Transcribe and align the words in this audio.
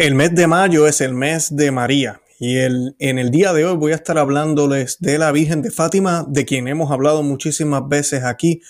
El 0.00 0.14
mes 0.14 0.34
de 0.34 0.46
mayo 0.46 0.86
es 0.86 1.02
el 1.02 1.12
mes 1.12 1.54
de 1.54 1.70
María 1.70 2.22
y 2.38 2.56
el, 2.56 2.96
en 3.00 3.18
el 3.18 3.30
día 3.30 3.52
de 3.52 3.66
hoy 3.66 3.76
voy 3.76 3.92
a 3.92 3.96
estar 3.96 4.16
hablándoles 4.16 4.96
de 4.98 5.18
la 5.18 5.30
Virgen 5.30 5.60
de 5.60 5.70
Fátima, 5.70 6.24
de 6.26 6.46
quien 6.46 6.68
hemos 6.68 6.90
hablado 6.90 7.22
muchísimas 7.22 7.86
veces 7.86 8.24
aquí, 8.24 8.62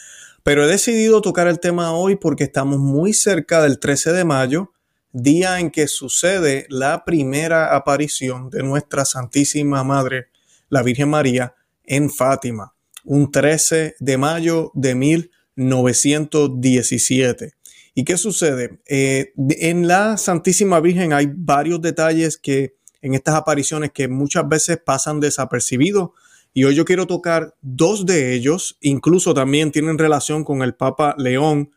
pero 0.43 0.64
he 0.64 0.66
decidido 0.66 1.22
tocar 1.22 1.46
el 1.46 1.61
tema 1.61 1.93
hoy 1.93 2.16
porque 2.16 2.43
estamos 2.43 2.80
muy 2.80 3.12
cerca 3.12 3.62
del 3.62 3.79
13 3.79 4.12
de 4.12 4.24
mayo, 4.24 4.72
día 5.12 5.61
en 5.61 5.71
que 5.71 5.87
sucede 5.87 6.66
la 6.69 7.04
primera 7.04 7.76
aparición 7.76 8.51
de 8.51 8.65
nuestra 8.65 9.04
Santísima 9.04 9.85
Madre, 9.85 10.31
la 10.69 10.83
Virgen 10.83 11.10
María, 11.10 11.54
en 11.85 12.10
Fátima, 12.10 12.74
un 13.04 13.31
13 13.31 13.94
de 14.01 14.19
mayo 14.19 14.72
de 14.74 14.97
1917. 14.97 17.59
¿Y 17.95 18.04
qué 18.04 18.16
sucede? 18.16 18.80
Eh, 18.86 19.32
en 19.36 19.88
la 19.88 20.16
Santísima 20.16 20.80
Virgen 20.80 21.12
hay 21.12 21.30
varios 21.32 21.80
detalles 21.80 22.36
que 22.36 22.77
en 23.02 23.14
estas 23.14 23.34
apariciones 23.34 23.90
que 23.92 24.08
muchas 24.08 24.48
veces 24.48 24.78
pasan 24.78 25.20
desapercibidos. 25.20 26.10
Y 26.52 26.64
hoy 26.64 26.74
yo 26.74 26.84
quiero 26.84 27.06
tocar 27.06 27.54
dos 27.60 28.06
de 28.06 28.34
ellos, 28.34 28.76
incluso 28.80 29.34
también 29.34 29.70
tienen 29.70 29.98
relación 29.98 30.45
con 30.45 30.62
el 30.62 30.74
Papa 30.74 31.14
León 31.16 31.70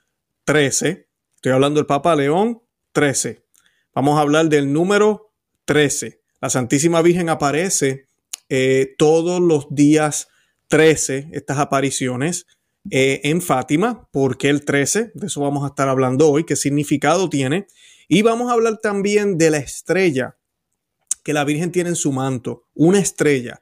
XIII. 0.48 1.05
Estoy 1.35 1.52
hablando 1.52 1.80
del 1.80 1.85
Papa 1.85 2.16
León 2.16 2.62
XIII. 2.95 3.43
Vamos 3.93 4.18
a 4.18 4.21
hablar 4.21 4.49
del 4.49 4.73
número 4.73 5.32
13. 5.66 6.21
La 6.41 6.49
Santísima 6.49 7.02
Virgen 7.02 7.30
aparece 7.30 8.07
eh, 8.49 8.95
todos 8.98 9.40
los 9.40 9.68
días 9.70 10.27
13, 10.68 11.30
estas 11.34 11.59
apariciones. 11.59 12.48
Eh, 12.92 13.22
en 13.23 13.42
Fátima, 13.42 14.10
porque 14.12 14.50
el 14.50 14.66
13, 14.66 15.12
de 15.14 15.28
eso 15.28 15.40
vamos 15.41 15.64
a 15.64 15.68
estar 15.68 15.88
hablando 15.88 16.30
hoy, 16.30 16.44
qué 16.44 16.55
significado 16.55 17.30
tiene. 17.30 17.68
Y 18.10 18.22
vamos 18.22 18.50
a 18.50 18.54
hablar 18.54 18.80
también 18.80 19.38
de 19.38 19.52
la 19.52 19.58
estrella 19.58 20.36
que 21.24 21.34
la 21.34 21.46
Virgen 21.46 21.72
tiene 21.72 21.90
en 21.90 21.96
su 21.96 22.12
manto, 22.12 22.66
una 22.74 23.00
estrella 23.00 23.62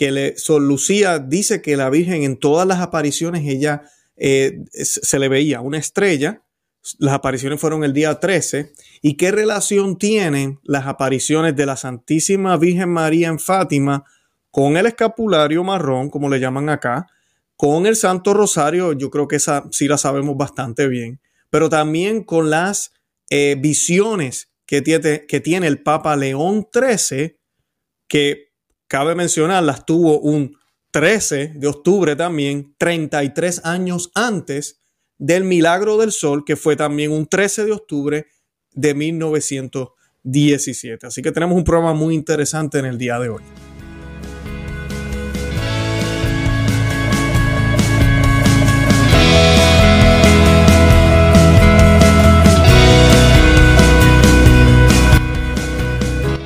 que 0.00 0.10
le, 0.12 0.38
Sol 0.38 0.66
Lucía 0.66 1.18
dice 1.18 1.60
que 1.60 1.76
la 1.76 1.90
Virgen 1.90 2.22
en 2.22 2.38
todas 2.38 2.66
las 2.66 2.80
apariciones 2.80 3.46
ella 3.46 3.82
eh, 4.16 4.64
se 4.72 5.18
le 5.18 5.28
veía 5.28 5.60
una 5.60 5.76
estrella. 5.76 6.42
Las 6.98 7.12
apariciones 7.12 7.60
fueron 7.60 7.84
el 7.84 7.92
día 7.92 8.18
13. 8.18 8.72
¿Y 9.02 9.18
qué 9.18 9.30
relación 9.30 9.98
tienen 9.98 10.58
las 10.62 10.86
apariciones 10.86 11.54
de 11.54 11.66
la 11.66 11.76
Santísima 11.76 12.56
Virgen 12.56 12.88
María 12.88 13.28
en 13.28 13.38
Fátima 13.38 14.04
con 14.50 14.78
el 14.78 14.86
escapulario 14.86 15.64
marrón, 15.64 16.08
como 16.08 16.30
le 16.30 16.40
llaman 16.40 16.70
acá? 16.70 17.06
Con 17.60 17.84
el 17.84 17.94
Santo 17.94 18.32
Rosario, 18.32 18.94
yo 18.94 19.10
creo 19.10 19.28
que 19.28 19.36
esa 19.36 19.68
sí 19.70 19.86
la 19.86 19.98
sabemos 19.98 20.34
bastante 20.34 20.88
bien, 20.88 21.20
pero 21.50 21.68
también 21.68 22.24
con 22.24 22.48
las 22.48 22.94
eh, 23.28 23.54
visiones 23.60 24.50
que 24.64 24.80
tiene, 24.80 25.26
que 25.26 25.40
tiene 25.40 25.66
el 25.66 25.82
Papa 25.82 26.16
León 26.16 26.68
XIII, 26.72 27.36
que 28.08 28.54
cabe 28.88 29.14
mencionar, 29.14 29.62
las 29.62 29.84
tuvo 29.84 30.20
un 30.20 30.56
13 30.90 31.52
de 31.56 31.66
octubre 31.66 32.16
también, 32.16 32.74
33 32.78 33.66
años 33.66 34.10
antes 34.14 34.80
del 35.18 35.44
Milagro 35.44 35.98
del 35.98 36.12
Sol, 36.12 36.46
que 36.46 36.56
fue 36.56 36.76
también 36.76 37.12
un 37.12 37.26
13 37.26 37.66
de 37.66 37.72
octubre 37.72 38.26
de 38.72 38.94
1917. 38.94 41.06
Así 41.06 41.20
que 41.20 41.30
tenemos 41.30 41.58
un 41.58 41.64
programa 41.64 41.92
muy 41.92 42.14
interesante 42.14 42.78
en 42.78 42.86
el 42.86 42.96
día 42.96 43.18
de 43.18 43.28
hoy. 43.28 43.42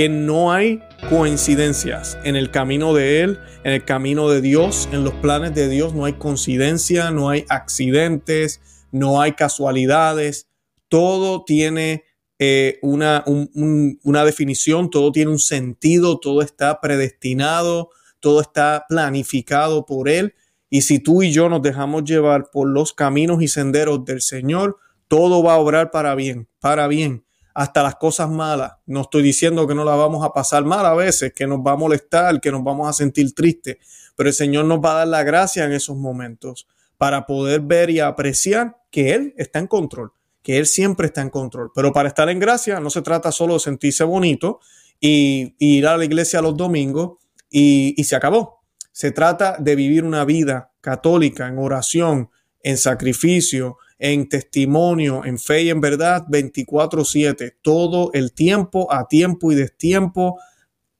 que 0.00 0.08
no 0.08 0.50
hay 0.50 0.82
coincidencias 1.10 2.16
en 2.24 2.34
el 2.34 2.50
camino 2.50 2.94
de 2.94 3.20
Él, 3.20 3.38
en 3.64 3.72
el 3.74 3.84
camino 3.84 4.30
de 4.30 4.40
Dios, 4.40 4.88
en 4.92 5.04
los 5.04 5.12
planes 5.12 5.54
de 5.54 5.68
Dios. 5.68 5.92
No 5.92 6.06
hay 6.06 6.14
coincidencia, 6.14 7.10
no 7.10 7.28
hay 7.28 7.44
accidentes, 7.50 8.62
no 8.92 9.20
hay 9.20 9.32
casualidades. 9.32 10.48
Todo 10.88 11.44
tiene 11.44 12.04
eh, 12.38 12.78
una, 12.80 13.26
una 13.26 14.24
definición, 14.24 14.88
todo 14.88 15.12
tiene 15.12 15.32
un 15.32 15.38
sentido, 15.38 16.18
todo 16.18 16.40
está 16.40 16.80
predestinado, 16.80 17.90
todo 18.20 18.40
está 18.40 18.86
planificado 18.88 19.84
por 19.84 20.08
Él. 20.08 20.32
Y 20.70 20.80
si 20.80 20.98
tú 20.98 21.22
y 21.22 21.30
yo 21.30 21.50
nos 21.50 21.60
dejamos 21.60 22.04
llevar 22.04 22.48
por 22.50 22.66
los 22.68 22.94
caminos 22.94 23.42
y 23.42 23.48
senderos 23.48 24.02
del 24.06 24.22
Señor, 24.22 24.78
todo 25.08 25.42
va 25.42 25.52
a 25.52 25.58
obrar 25.58 25.90
para 25.90 26.14
bien, 26.14 26.48
para 26.58 26.88
bien 26.88 27.22
hasta 27.54 27.82
las 27.82 27.96
cosas 27.96 28.30
malas. 28.30 28.72
No 28.86 29.02
estoy 29.02 29.22
diciendo 29.22 29.66
que 29.66 29.74
no 29.74 29.84
las 29.84 29.96
vamos 29.96 30.24
a 30.24 30.32
pasar 30.32 30.64
mal 30.64 30.86
a 30.86 30.94
veces, 30.94 31.32
que 31.34 31.46
nos 31.46 31.58
va 31.60 31.72
a 31.72 31.76
molestar, 31.76 32.40
que 32.40 32.50
nos 32.50 32.62
vamos 32.62 32.88
a 32.88 32.92
sentir 32.92 33.34
tristes, 33.34 33.78
pero 34.16 34.28
el 34.28 34.34
Señor 34.34 34.64
nos 34.64 34.78
va 34.80 34.92
a 34.92 34.94
dar 34.98 35.08
la 35.08 35.22
gracia 35.22 35.64
en 35.64 35.72
esos 35.72 35.96
momentos 35.96 36.66
para 36.98 37.26
poder 37.26 37.60
ver 37.60 37.90
y 37.90 38.00
apreciar 38.00 38.76
que 38.90 39.14
Él 39.14 39.34
está 39.36 39.58
en 39.58 39.66
control, 39.66 40.12
que 40.42 40.58
Él 40.58 40.66
siempre 40.66 41.06
está 41.06 41.22
en 41.22 41.30
control. 41.30 41.70
Pero 41.74 41.92
para 41.92 42.08
estar 42.08 42.28
en 42.28 42.38
gracia 42.38 42.80
no 42.80 42.90
se 42.90 43.02
trata 43.02 43.32
solo 43.32 43.54
de 43.54 43.60
sentirse 43.60 44.04
bonito 44.04 44.60
y, 45.00 45.54
ir 45.58 45.86
a 45.86 45.96
la 45.96 46.04
iglesia 46.04 46.42
los 46.42 46.56
domingos 46.56 47.18
y, 47.50 47.94
y 47.96 48.04
se 48.04 48.16
acabó. 48.16 48.60
Se 48.92 49.12
trata 49.12 49.56
de 49.58 49.76
vivir 49.76 50.04
una 50.04 50.24
vida 50.24 50.72
católica 50.80 51.48
en 51.48 51.58
oración, 51.58 52.30
en 52.62 52.76
sacrificio, 52.76 53.78
en 54.02 54.30
testimonio, 54.30 55.26
en 55.26 55.38
fe 55.38 55.64
y 55.64 55.70
en 55.70 55.80
verdad 55.80 56.24
24/7, 56.26 57.58
todo 57.60 58.10
el 58.14 58.32
tiempo, 58.32 58.90
a 58.90 59.06
tiempo 59.06 59.52
y 59.52 59.54
destiempo, 59.54 60.40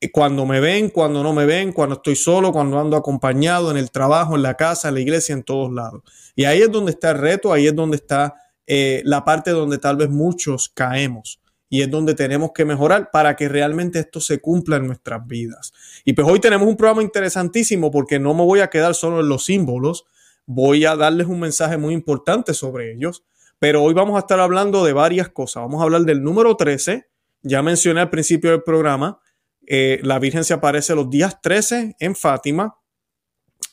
eh, 0.03 0.13
cuando 0.13 0.45
me 0.45 0.61
ven, 0.61 0.91
cuando 0.91 1.23
no 1.23 1.33
me 1.33 1.47
ven, 1.47 1.73
cuando 1.73 1.97
estoy 1.97 2.15
solo, 2.15 2.53
cuando 2.53 2.79
ando 2.79 2.99
acompañado, 2.99 3.71
en 3.71 3.79
el 3.79 3.91
trabajo, 3.91 4.37
en 4.37 4.43
la 4.43 4.55
casa, 4.55 4.89
en 4.89 4.95
la 4.95 5.01
iglesia, 5.01 5.33
en 5.33 5.43
todos 5.43 5.73
lados. 5.73 6.03
Y 6.37 6.45
ahí 6.45 6.61
es 6.61 6.71
donde 6.71 6.93
está 6.93 7.13
el 7.13 7.19
reto, 7.19 7.55
ahí 7.55 7.67
es 7.67 7.75
donde 7.75 7.97
está 7.97 8.35
eh, 8.67 9.01
la 9.07 9.25
parte 9.25 9.51
donde 9.51 9.79
tal 9.79 9.97
vez 9.97 10.11
muchos 10.11 10.69
caemos. 10.69 11.41
Y 11.71 11.81
es 11.81 11.91
donde 11.91 12.15
tenemos 12.15 12.51
que 12.53 12.67
mejorar 12.67 13.11
para 13.11 13.35
que 13.35 13.49
realmente 13.49 13.99
esto 14.01 14.21
se 14.21 14.41
cumpla 14.41 14.77
en 14.77 14.89
nuestras 14.89 15.27
vidas. 15.27 15.73
Y 16.05 16.13
pues 16.13 16.29
hoy 16.29 16.39
tenemos 16.39 16.69
un 16.69 16.77
programa 16.77 17.03
interesantísimo 17.03 17.91
porque 17.91 18.19
no 18.19 18.35
me 18.35 18.45
voy 18.45 18.61
a 18.61 18.69
quedar 18.69 18.95
solo 18.95 19.21
en 19.21 19.29
los 19.29 19.45
símbolos, 19.47 20.05
voy 20.53 20.85
a 20.85 20.97
darles 20.97 21.29
un 21.29 21.39
mensaje 21.39 21.77
muy 21.77 21.95
importante 21.95 22.55
sobre 22.55 22.93
ellos, 22.93 23.25
pero 23.61 23.85
hoy 23.85 23.95
vamos 23.95 24.17
a 24.17 24.21
estar 24.21 24.41
hablando 24.41 24.85
de 24.85 24.93
varias 24.93 25.29
cosas. 25.29 25.63
Vamos 25.63 25.81
a 25.81 25.85
hablar 25.85 26.03
del 26.03 26.25
número 26.25 26.57
13, 26.57 27.07
ya 27.43 27.63
mencioné 27.63 28.01
al 28.01 28.11
principio 28.11 28.51
del 28.51 28.65
programa, 28.65 29.21
eh, 29.65 30.01
la 30.03 30.19
Virgen 30.19 30.43
se 30.43 30.53
aparece 30.53 30.97
los 30.97 31.09
días 31.09 31.41
13 31.41 31.95
en 32.01 32.17
Fátima, 32.17 32.75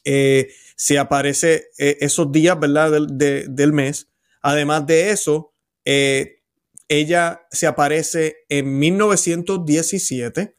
eh, 0.06 0.50
se 0.76 1.00
aparece 1.00 1.70
eh, 1.80 1.98
esos 2.02 2.32
días, 2.32 2.60
¿verdad?, 2.60 2.92
del, 2.92 3.56
del, 3.56 3.74
mes. 3.74 4.12
Además 4.44 4.86
de 4.86 5.10
eso, 5.10 5.56
ella 5.84 7.42
se 7.50 7.66
aparece 7.66 8.36
en 8.50 8.78
1917 8.78 10.56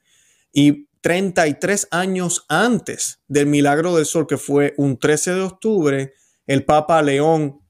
y 0.52 0.87
33 1.00 1.88
años 1.90 2.44
antes 2.48 3.20
del 3.28 3.46
milagro 3.46 3.96
del 3.96 4.06
sol, 4.06 4.26
que 4.26 4.36
fue 4.36 4.74
un 4.76 4.98
13 4.98 5.34
de 5.34 5.40
octubre, 5.42 6.12
el 6.46 6.64
Papa 6.64 7.02
León 7.02 7.60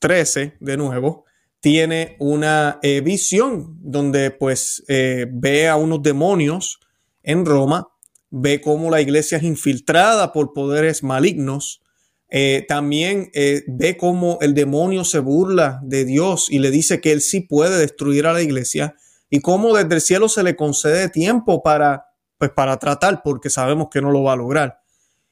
XIII, 0.00 0.54
de 0.60 0.76
nuevo, 0.76 1.24
tiene 1.60 2.16
una 2.20 2.78
eh, 2.82 3.00
visión 3.00 3.76
donde 3.80 4.30
pues 4.30 4.84
eh, 4.88 5.26
ve 5.30 5.68
a 5.68 5.76
unos 5.76 6.02
demonios 6.02 6.78
en 7.22 7.44
Roma, 7.44 7.88
ve 8.30 8.60
cómo 8.60 8.90
la 8.90 9.00
iglesia 9.00 9.38
es 9.38 9.44
infiltrada 9.44 10.32
por 10.32 10.52
poderes 10.52 11.02
malignos, 11.02 11.82
eh, 12.30 12.64
también 12.68 13.30
ve 13.32 13.96
cómo 13.96 14.36
el 14.42 14.52
demonio 14.52 15.02
se 15.02 15.18
burla 15.18 15.80
de 15.82 16.04
Dios 16.04 16.48
y 16.50 16.58
le 16.58 16.70
dice 16.70 17.00
que 17.00 17.10
él 17.10 17.22
sí 17.22 17.40
puede 17.40 17.78
destruir 17.78 18.26
a 18.26 18.34
la 18.34 18.42
iglesia 18.42 18.94
y 19.30 19.40
cómo 19.40 19.74
desde 19.74 19.94
el 19.94 20.00
cielo 20.02 20.28
se 20.28 20.42
le 20.42 20.54
concede 20.54 21.08
tiempo 21.08 21.62
para 21.62 22.07
pues 22.38 22.50
para 22.50 22.78
tratar, 22.78 23.22
porque 23.22 23.50
sabemos 23.50 23.88
que 23.90 24.00
no 24.00 24.10
lo 24.10 24.22
va 24.22 24.32
a 24.32 24.36
lograr. 24.36 24.80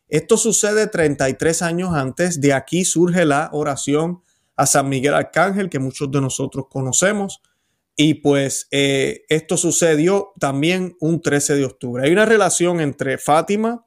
Esto 0.09 0.37
sucede 0.37 0.87
33 0.87 1.63
años 1.63 1.95
antes, 1.95 2.41
de 2.41 2.53
aquí 2.53 2.85
surge 2.85 3.25
la 3.25 3.49
oración 3.53 4.21
a 4.57 4.67
San 4.67 4.89
Miguel 4.89 5.15
Arcángel, 5.15 5.69
que 5.69 5.79
muchos 5.79 6.11
de 6.11 6.21
nosotros 6.21 6.67
conocemos, 6.69 7.43
y 7.97 8.15
pues 8.15 8.69
eh, 8.71 9.25
esto 9.29 9.57
sucedió 9.57 10.33
también 10.39 10.97
un 11.01 11.23
13 11.23 11.57
de 11.57 11.65
octubre. 11.65 12.05
Hay 12.05 12.13
una 12.13 12.27
relación 12.27 12.81
entre 12.81 13.17
Fátima 13.19 13.87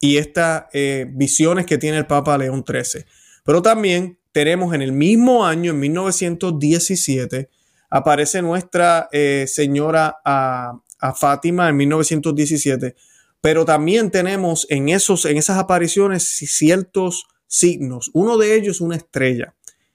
y 0.00 0.18
estas 0.18 0.64
eh, 0.72 1.06
visiones 1.10 1.64
que 1.64 1.78
tiene 1.78 1.98
el 1.98 2.06
Papa 2.06 2.36
León 2.36 2.64
XIII. 2.66 3.04
Pero 3.44 3.62
también 3.62 4.18
tenemos 4.32 4.74
en 4.74 4.82
el 4.82 4.92
mismo 4.92 5.46
año, 5.46 5.70
en 5.72 5.80
1917, 5.80 7.48
aparece 7.90 8.42
nuestra 8.42 9.08
eh, 9.12 9.46
señora 9.48 10.18
a, 10.24 10.78
Fátima 11.14 11.68
en 11.68 11.76
1917, 11.76 12.94
pero 13.40 13.64
también 13.64 14.10
tenemos 14.10 14.66
en, 14.68 14.88
esos, 14.88 15.24
en 15.24 15.36
esas 15.36 15.58
apariciones 15.58 16.24
ciertos 16.24 17.26
signos. 17.46 18.10
Uno 18.12 18.36
de 18.36 18.54
ellos 18.54 18.76
es 18.76 18.80
una 18.80 18.96
estrella. 18.96 19.54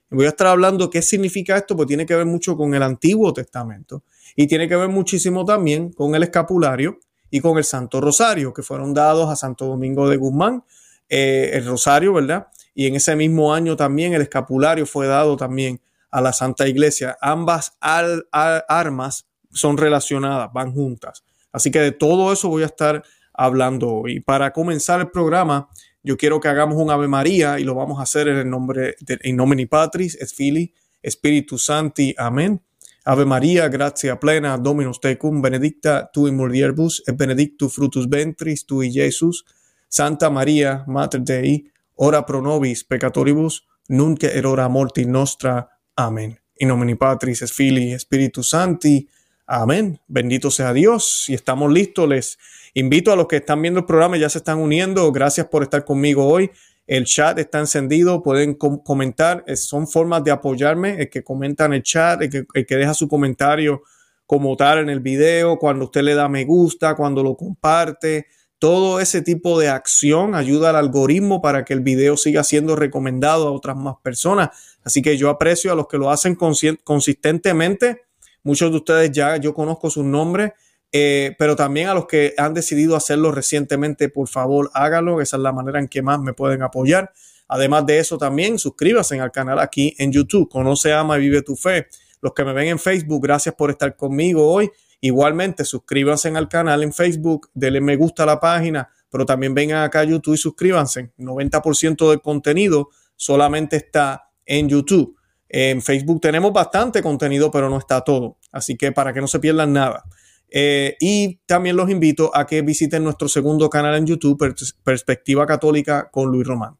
Voy 0.09 0.25
a 0.25 0.29
estar 0.29 0.47
hablando 0.47 0.89
qué 0.89 1.01
significa 1.01 1.57
esto, 1.57 1.75
porque 1.75 1.89
tiene 1.89 2.05
que 2.05 2.15
ver 2.15 2.25
mucho 2.25 2.55
con 2.55 2.75
el 2.75 2.83
Antiguo 2.83 3.33
Testamento 3.33 4.03
y 4.35 4.47
tiene 4.47 4.67
que 4.67 4.75
ver 4.75 4.89
muchísimo 4.89 5.43
también 5.43 5.91
con 5.91 6.13
el 6.13 6.23
escapulario 6.23 6.99
y 7.31 7.41
con 7.41 7.57
el 7.57 7.63
Santo 7.63 7.99
Rosario, 7.99 8.53
que 8.53 8.61
fueron 8.61 8.93
dados 8.93 9.27
a 9.29 9.35
Santo 9.35 9.65
Domingo 9.65 10.07
de 10.07 10.17
Guzmán, 10.17 10.63
eh, 11.09 11.51
el 11.53 11.65
Rosario, 11.65 12.13
¿verdad? 12.13 12.47
Y 12.75 12.85
en 12.85 12.95
ese 12.95 13.15
mismo 13.15 13.53
año 13.53 13.75
también 13.75 14.13
el 14.13 14.21
escapulario 14.21 14.85
fue 14.85 15.07
dado 15.07 15.35
también 15.35 15.81
a 16.11 16.21
la 16.21 16.31
Santa 16.31 16.67
Iglesia. 16.67 17.17
Ambas 17.19 17.75
armas 17.81 19.25
son 19.53 19.77
relacionadas, 19.77 20.51
van 20.53 20.73
juntas. 20.73 21.23
Así 21.51 21.71
que 21.71 21.79
de 21.79 21.91
todo 21.91 22.33
eso 22.33 22.49
voy 22.49 22.63
a 22.63 22.67
estar 22.67 23.03
hablando 23.33 23.89
hoy. 23.89 24.19
Para 24.19 24.51
comenzar 24.51 24.99
el 24.99 25.09
programa, 25.09 25.69
yo 26.03 26.17
quiero 26.17 26.39
que 26.39 26.49
hagamos 26.49 26.77
un 26.77 26.91
Ave 26.91 27.07
María 27.07 27.59
y 27.59 27.63
lo 27.63 27.75
vamos 27.75 27.99
a 27.99 28.03
hacer 28.03 28.27
en 28.27 28.37
el 28.37 28.49
nombre 28.49 28.95
de 28.99 29.19
in 29.23 29.37
nomine 29.37 29.67
Patris 29.67 30.17
et 30.19 30.29
Filii 30.29 30.73
Spiritus 31.05 31.65
Santi. 31.65 32.13
Amén. 32.17 32.61
Ave 33.05 33.25
María, 33.25 33.67
gracia 33.67 34.19
plena, 34.19 34.57
Dominus 34.57 34.99
tecum, 34.99 35.41
benedicta 35.41 36.09
tu 36.11 36.27
in 36.27 36.35
mulieribus 36.35 37.03
et 37.05 37.17
benedictus 37.17 37.73
frutus 37.73 38.07
ventris 38.07 38.65
tui, 38.65 38.91
Jesus. 38.91 39.43
Santa 39.89 40.29
María, 40.29 40.83
Mater 40.87 41.21
Dei, 41.21 41.69
ora 41.95 42.25
pro 42.25 42.41
nobis 42.41 42.83
peccatoribus, 42.83 43.67
nunc 43.89 44.23
et 44.23 44.45
hora 44.45 44.67
mortis 44.69 45.07
nostra. 45.07 45.67
Amén. 45.95 46.37
In 46.59 46.67
nomine 46.67 46.95
Patris 46.95 47.41
et 47.41 47.51
Filii 47.51 47.99
Spiritus 47.99 48.49
Santi. 48.49 49.07
Amén. 49.45 49.99
Bendito 50.07 50.49
sea 50.51 50.73
Dios. 50.73 51.25
Y 51.27 51.33
estamos 51.33 51.71
listos. 51.71 52.07
Les 52.07 52.37
invito 52.73 53.11
a 53.11 53.15
los 53.15 53.27
que 53.27 53.37
están 53.37 53.61
viendo 53.61 53.81
el 53.81 53.85
programa, 53.85 54.17
ya 54.17 54.29
se 54.29 54.39
están 54.39 54.59
uniendo. 54.59 55.11
Gracias 55.11 55.47
por 55.47 55.63
estar 55.63 55.83
conmigo 55.85 56.25
hoy. 56.27 56.51
El 56.85 57.05
chat 57.05 57.39
está 57.39 57.59
encendido, 57.59 58.21
pueden 58.21 58.55
comentar, 58.55 59.45
son 59.55 59.87
formas 59.87 60.21
de 60.25 60.31
apoyarme, 60.31 61.01
el 61.01 61.09
que 61.09 61.23
comenta 61.23 61.63
en 61.65 61.73
el 61.73 61.83
chat, 61.83 62.19
que, 62.29 62.45
el 62.53 62.65
que 62.65 62.75
deja 62.75 62.93
su 62.93 63.07
comentario 63.07 63.83
como 64.25 64.57
tal 64.57 64.79
en 64.79 64.89
el 64.89 64.99
video, 64.99 65.57
cuando 65.57 65.85
usted 65.85 66.01
le 66.01 66.13
da 66.13 66.27
me 66.27 66.43
gusta, 66.43 66.95
cuando 66.95 67.23
lo 67.23 67.37
comparte, 67.37 68.27
todo 68.59 68.99
ese 68.99 69.21
tipo 69.21 69.59
de 69.59 69.69
acción 69.69 70.35
ayuda 70.35 70.71
al 70.71 70.75
algoritmo 70.75 71.41
para 71.41 71.63
que 71.63 71.73
el 71.73 71.81
video 71.81 72.17
siga 72.17 72.43
siendo 72.43 72.75
recomendado 72.75 73.47
a 73.47 73.51
otras 73.51 73.77
más 73.77 73.95
personas. 74.01 74.49
Así 74.83 75.01
que 75.01 75.17
yo 75.17 75.29
aprecio 75.29 75.71
a 75.71 75.75
los 75.75 75.87
que 75.87 75.97
lo 75.97 76.09
hacen 76.09 76.35
consistentemente. 76.35 78.03
Muchos 78.43 78.71
de 78.71 78.77
ustedes 78.77 79.11
ya 79.11 79.37
yo 79.37 79.53
conozco 79.53 79.89
sus 79.89 80.03
nombres 80.03 80.51
eh, 80.95 81.35
pero 81.39 81.55
también 81.55 81.89
a 81.89 81.95
los 81.95 82.05
que 82.05 82.35
han 82.37 82.53
decidido 82.53 82.95
hacerlo 82.95 83.31
recientemente, 83.31 84.09
por 84.09 84.29
favor, 84.29 84.69
háganlo. 84.75 85.21
Esa 85.21 85.37
es 85.37 85.43
la 85.43 85.51
manera 85.51 85.79
en 85.79 85.87
que 85.87 86.03
más 86.03 86.19
me 86.19 86.33
pueden 86.33 86.61
apoyar. 86.61 87.11
Además 87.47 87.87
de 87.87 87.97
eso, 87.97 88.19
también 88.19 88.59
suscríbanse 88.59 89.19
al 89.19 89.31
canal 89.31 89.59
aquí 89.59 89.95
en 89.97 90.11
YouTube. 90.11 90.47
Conoce, 90.49 90.93
ama 90.93 91.17
y 91.17 91.21
vive 91.21 91.41
tu 91.41 91.55
fe. 91.55 91.87
Los 92.21 92.33
que 92.33 92.45
me 92.45 92.53
ven 92.53 92.67
en 92.67 92.79
Facebook, 92.79 93.23
gracias 93.23 93.55
por 93.55 93.71
estar 93.71 93.95
conmigo 93.97 94.47
hoy. 94.47 94.69
Igualmente, 95.01 95.65
suscríbanse 95.65 96.29
al 96.29 96.47
canal 96.47 96.83
en 96.83 96.93
Facebook, 96.93 97.49
denle 97.53 97.81
me 97.81 97.97
gusta 97.97 98.23
a 98.23 98.25
la 98.27 98.39
página, 98.39 98.87
pero 99.09 99.25
también 99.25 99.53
vengan 99.53 99.83
acá 99.83 100.01
a 100.01 100.03
YouTube 100.03 100.35
y 100.35 100.37
suscríbanse. 100.37 101.11
90% 101.17 102.09
del 102.09 102.21
contenido 102.21 102.89
solamente 103.15 103.77
está 103.77 104.29
en 104.45 104.69
YouTube. 104.69 105.17
En 105.55 105.83
Facebook 105.83 106.19
tenemos 106.19 106.51
bastante 106.51 107.03
contenido, 107.03 107.51
pero 107.51 107.69
no 107.69 107.77
está 107.77 108.01
todo. 108.01 108.37
Así 108.51 108.75
que 108.75 108.91
para 108.91 109.13
que 109.13 109.21
no 109.21 109.27
se 109.27 109.39
pierdan 109.39 109.71
nada. 109.71 110.03
Eh, 110.49 110.97
y 110.99 111.41
también 111.45 111.75
los 111.75 111.91
invito 111.91 112.35
a 112.35 112.47
que 112.47 112.63
visiten 112.63 113.03
nuestro 113.03 113.27
segundo 113.27 113.69
canal 113.69 113.93
en 113.93 114.07
YouTube, 114.07 114.55
Perspectiva 114.83 115.45
Católica 115.45 116.09
con 116.11 116.31
Luis 116.31 116.47
Román. 116.47 116.75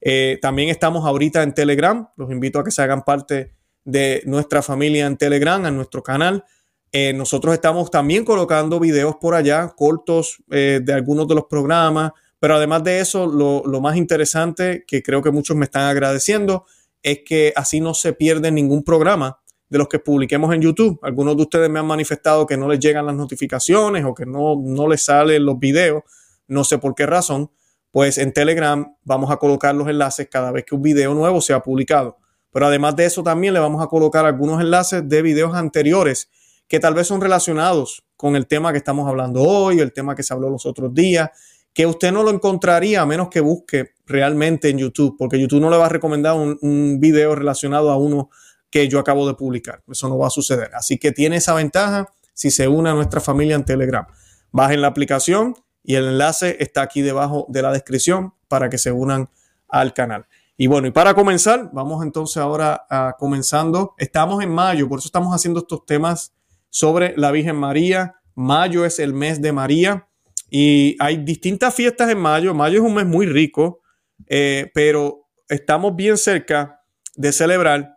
Eh, 0.00 0.40
también 0.42 0.70
estamos 0.70 1.06
ahorita 1.06 1.44
en 1.44 1.54
Telegram. 1.54 2.08
Los 2.16 2.32
invito 2.32 2.58
a 2.58 2.64
que 2.64 2.72
se 2.72 2.82
hagan 2.82 3.04
parte 3.04 3.52
de 3.84 4.24
nuestra 4.26 4.60
familia 4.60 5.06
en 5.06 5.16
Telegram, 5.16 5.64
en 5.64 5.76
nuestro 5.76 6.02
canal. 6.02 6.44
Eh, 6.90 7.12
nosotros 7.12 7.54
estamos 7.54 7.92
también 7.92 8.24
colocando 8.24 8.80
videos 8.80 9.14
por 9.20 9.36
allá, 9.36 9.72
cortos 9.76 10.42
de 10.48 10.92
algunos 10.92 11.28
de 11.28 11.36
los 11.36 11.44
programas. 11.44 12.10
Pero 12.40 12.56
además 12.56 12.82
de 12.82 12.98
eso, 12.98 13.24
lo, 13.28 13.62
lo 13.64 13.80
más 13.80 13.96
interesante 13.96 14.84
que 14.84 15.00
creo 15.00 15.22
que 15.22 15.30
muchos 15.30 15.56
me 15.56 15.66
están 15.66 15.84
agradeciendo 15.84 16.66
es 17.02 17.20
que 17.24 17.52
así 17.56 17.80
no 17.80 17.94
se 17.94 18.12
pierde 18.12 18.50
ningún 18.50 18.82
programa 18.82 19.40
de 19.68 19.78
los 19.78 19.88
que 19.88 19.98
publiquemos 19.98 20.54
en 20.54 20.62
YouTube. 20.62 20.98
Algunos 21.02 21.36
de 21.36 21.42
ustedes 21.42 21.70
me 21.70 21.78
han 21.78 21.86
manifestado 21.86 22.46
que 22.46 22.56
no 22.56 22.68
les 22.68 22.78
llegan 22.78 23.06
las 23.06 23.14
notificaciones 23.14 24.04
o 24.04 24.14
que 24.14 24.26
no, 24.26 24.56
no 24.56 24.88
les 24.88 25.04
salen 25.04 25.44
los 25.44 25.58
videos. 25.58 26.02
No 26.46 26.64
sé 26.64 26.78
por 26.78 26.94
qué 26.94 27.06
razón. 27.06 27.50
Pues 27.90 28.18
en 28.18 28.32
Telegram 28.32 28.94
vamos 29.04 29.30
a 29.30 29.38
colocar 29.38 29.74
los 29.74 29.88
enlaces 29.88 30.28
cada 30.30 30.52
vez 30.52 30.64
que 30.64 30.74
un 30.74 30.82
video 30.82 31.14
nuevo 31.14 31.40
sea 31.40 31.60
publicado. 31.60 32.18
Pero 32.52 32.66
además 32.66 32.96
de 32.96 33.06
eso 33.06 33.22
también 33.22 33.54
le 33.54 33.60
vamos 33.60 33.82
a 33.82 33.86
colocar 33.86 34.24
algunos 34.24 34.60
enlaces 34.60 35.08
de 35.08 35.22
videos 35.22 35.54
anteriores 35.54 36.30
que 36.68 36.80
tal 36.80 36.94
vez 36.94 37.06
son 37.06 37.20
relacionados 37.20 38.04
con 38.16 38.34
el 38.34 38.46
tema 38.46 38.72
que 38.72 38.78
estamos 38.78 39.08
hablando 39.08 39.42
hoy, 39.42 39.80
el 39.80 39.92
tema 39.92 40.14
que 40.14 40.22
se 40.22 40.32
habló 40.32 40.48
los 40.48 40.66
otros 40.66 40.92
días, 40.94 41.30
que 41.76 41.84
usted 41.84 42.10
no 42.10 42.22
lo 42.22 42.30
encontraría 42.30 43.02
a 43.02 43.06
menos 43.06 43.28
que 43.28 43.40
busque 43.40 43.92
realmente 44.06 44.70
en 44.70 44.78
YouTube, 44.78 45.14
porque 45.18 45.38
YouTube 45.38 45.60
no 45.60 45.68
le 45.68 45.76
va 45.76 45.84
a 45.84 45.90
recomendar 45.90 46.34
un, 46.34 46.98
video 47.00 47.34
relacionado 47.34 47.90
a 47.90 47.98
uno 47.98 48.30
que 48.70 48.88
yo 48.88 48.98
acabo 48.98 49.28
de 49.28 49.34
publicar. 49.34 49.82
Eso 49.86 50.08
no 50.08 50.16
va 50.16 50.28
a 50.28 50.30
suceder. 50.30 50.70
Así 50.74 50.96
que 50.96 51.12
tiene 51.12 51.36
esa 51.36 51.52
ventaja 51.52 52.14
si 52.32 52.50
se 52.50 52.66
une 52.66 52.88
a 52.88 52.94
nuestra 52.94 53.20
familia 53.20 53.56
en 53.56 53.64
Telegram. 53.66 54.06
Bajen 54.52 54.80
la 54.80 54.88
aplicación 54.88 55.54
y 55.82 55.96
el 55.96 56.06
enlace 56.06 56.56
está 56.60 56.80
aquí 56.80 57.02
debajo 57.02 57.44
de 57.50 57.60
la 57.60 57.70
descripción 57.72 58.32
para 58.48 58.70
que 58.70 58.78
se 58.78 58.90
unan 58.90 59.28
al 59.68 59.92
canal. 59.92 60.24
Y 60.56 60.68
bueno, 60.68 60.88
y 60.88 60.92
para 60.92 61.12
comenzar, 61.12 61.68
vamos 61.74 62.02
entonces 62.02 62.38
ahora 62.38 62.86
a 62.88 63.16
comenzando. 63.18 63.94
Estamos 63.98 64.42
en 64.42 64.48
mayo, 64.48 64.88
por 64.88 65.00
eso 65.00 65.08
estamos 65.08 65.34
haciendo 65.34 65.60
estos 65.60 65.84
temas 65.84 66.32
sobre 66.70 67.14
la 67.18 67.32
Virgen 67.32 67.56
María. 67.56 68.14
Mayo 68.34 68.86
es 68.86 68.98
el 68.98 69.12
mes 69.12 69.42
de 69.42 69.52
María 69.52 70.08
y 70.50 70.96
hay 71.00 71.18
distintas 71.18 71.74
fiestas 71.74 72.10
en 72.10 72.18
mayo. 72.18 72.54
Mayo 72.54 72.78
es 72.80 72.84
un 72.84 72.94
mes 72.94 73.06
muy 73.06 73.26
rico, 73.26 73.82
eh, 74.26 74.70
pero 74.74 75.28
estamos 75.48 75.96
bien 75.96 76.16
cerca 76.16 76.82
de 77.14 77.32
celebrar 77.32 77.96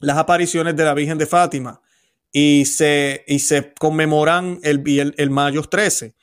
las 0.00 0.16
apariciones 0.16 0.76
de 0.76 0.84
la 0.84 0.94
Virgen 0.94 1.18
de 1.18 1.26
Fátima 1.26 1.80
y 2.32 2.64
se, 2.66 3.24
y 3.26 3.40
se 3.40 3.72
conmemoran 3.74 4.60
el, 4.62 4.82
el, 5.16 5.30
mayo 5.30 5.62
13. 5.62 6.14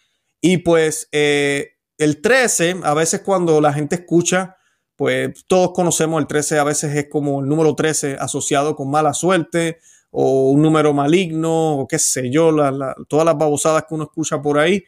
Y 0.41 0.57
pues 0.57 1.09
eh, 1.11 1.73
el 1.97 2.21
13, 2.21 2.81
a 2.83 2.93
veces 2.93 3.21
cuando 3.21 3.59
la 3.61 3.73
gente 3.73 3.95
escucha, 3.95 4.57
pues 4.95 5.45
todos 5.47 5.71
conocemos 5.73 6.21
el 6.21 6.27
13, 6.27 6.59
a 6.59 6.63
veces 6.63 6.95
es 6.95 7.07
como 7.09 7.41
el 7.41 7.47
número 7.47 7.75
13 7.75 8.17
asociado 8.19 8.75
con 8.75 8.89
mala 8.89 9.13
suerte 9.13 9.79
o 10.11 10.51
un 10.51 10.61
número 10.61 10.93
maligno 10.93 11.79
o 11.79 11.87
qué 11.87 11.99
sé 11.99 12.29
yo, 12.31 12.55
todas 13.09 13.25
las 13.25 13.37
babosadas 13.37 13.83
que 13.83 13.93
uno 13.93 14.05
escucha 14.05 14.41
por 14.41 14.57
ahí. 14.57 14.83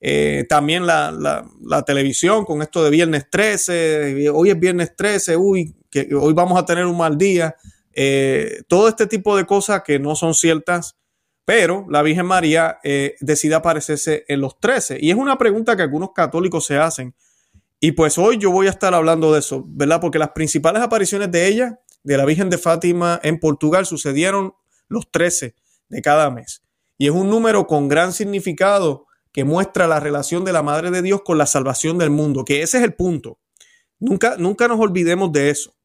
Eh, 0.00 0.46
también 0.48 0.86
la, 0.86 1.10
la, 1.10 1.82
televisión 1.82 2.44
con 2.44 2.62
esto 2.62 2.84
de 2.84 2.90
viernes 2.90 3.28
13, 3.30 4.30
hoy 4.30 4.50
es 4.50 4.58
viernes 4.58 4.94
13, 4.94 5.36
uy, 5.36 5.74
que 5.90 6.08
hoy 6.14 6.32
vamos 6.34 6.58
a 6.58 6.64
tener 6.64 6.86
un 6.86 6.96
mal 6.96 7.18
día. 7.18 7.56
Eh, 7.92 8.62
todo 8.68 8.88
este 8.88 9.06
tipo 9.06 9.36
de 9.36 9.44
cosas 9.44 9.82
que 9.82 9.98
no 9.98 10.14
son 10.14 10.34
ciertas, 10.34 10.96
pero 11.44 11.86
la 11.88 12.02
Virgen 12.02 12.26
María 12.26 12.78
eh, 12.84 13.16
decide 13.20 13.56
aparecerse 13.56 14.24
en 14.28 14.40
los 14.40 14.60
13. 14.60 14.98
Y 15.00 15.10
es 15.10 15.16
una 15.16 15.36
pregunta 15.36 15.76
que 15.76 15.82
algunos 15.82 16.12
católicos 16.12 16.64
se 16.64 16.76
hacen. 16.76 17.14
Y 17.80 17.92
pues 17.92 18.18
hoy 18.18 18.38
yo 18.38 18.50
voy 18.50 18.66
a 18.66 18.70
estar 18.70 18.94
hablando 18.94 19.32
de 19.32 19.40
eso, 19.40 19.64
¿verdad? 19.66 20.00
Porque 20.00 20.18
las 20.18 20.30
principales 20.30 20.82
apariciones 20.82 21.32
de 21.32 21.48
ella, 21.48 21.80
de 22.04 22.16
la 22.16 22.24
Virgen 22.24 22.50
de 22.50 22.58
Fátima 22.58 23.18
en 23.22 23.40
Portugal, 23.40 23.86
sucedieron 23.86 24.54
los 24.88 25.10
13 25.10 25.54
de 25.88 26.02
cada 26.02 26.30
mes. 26.30 26.62
Y 26.98 27.06
es 27.06 27.12
un 27.12 27.30
número 27.30 27.66
con 27.66 27.88
gran 27.88 28.12
significado 28.12 29.07
que 29.38 29.44
muestra 29.44 29.86
la 29.86 30.00
relación 30.00 30.44
de 30.44 30.52
la 30.52 30.64
Madre 30.64 30.90
de 30.90 31.00
Dios 31.00 31.22
con 31.24 31.38
la 31.38 31.46
salvación 31.46 31.96
del 31.96 32.10
mundo, 32.10 32.44
que 32.44 32.62
ese 32.62 32.78
es 32.78 32.82
el 32.82 32.94
punto. 32.94 33.38
Nunca, 34.00 34.36
nunca 34.36 34.66
nos 34.66 34.80
olvidemos 34.80 35.30
de 35.30 35.50
eso 35.50 35.78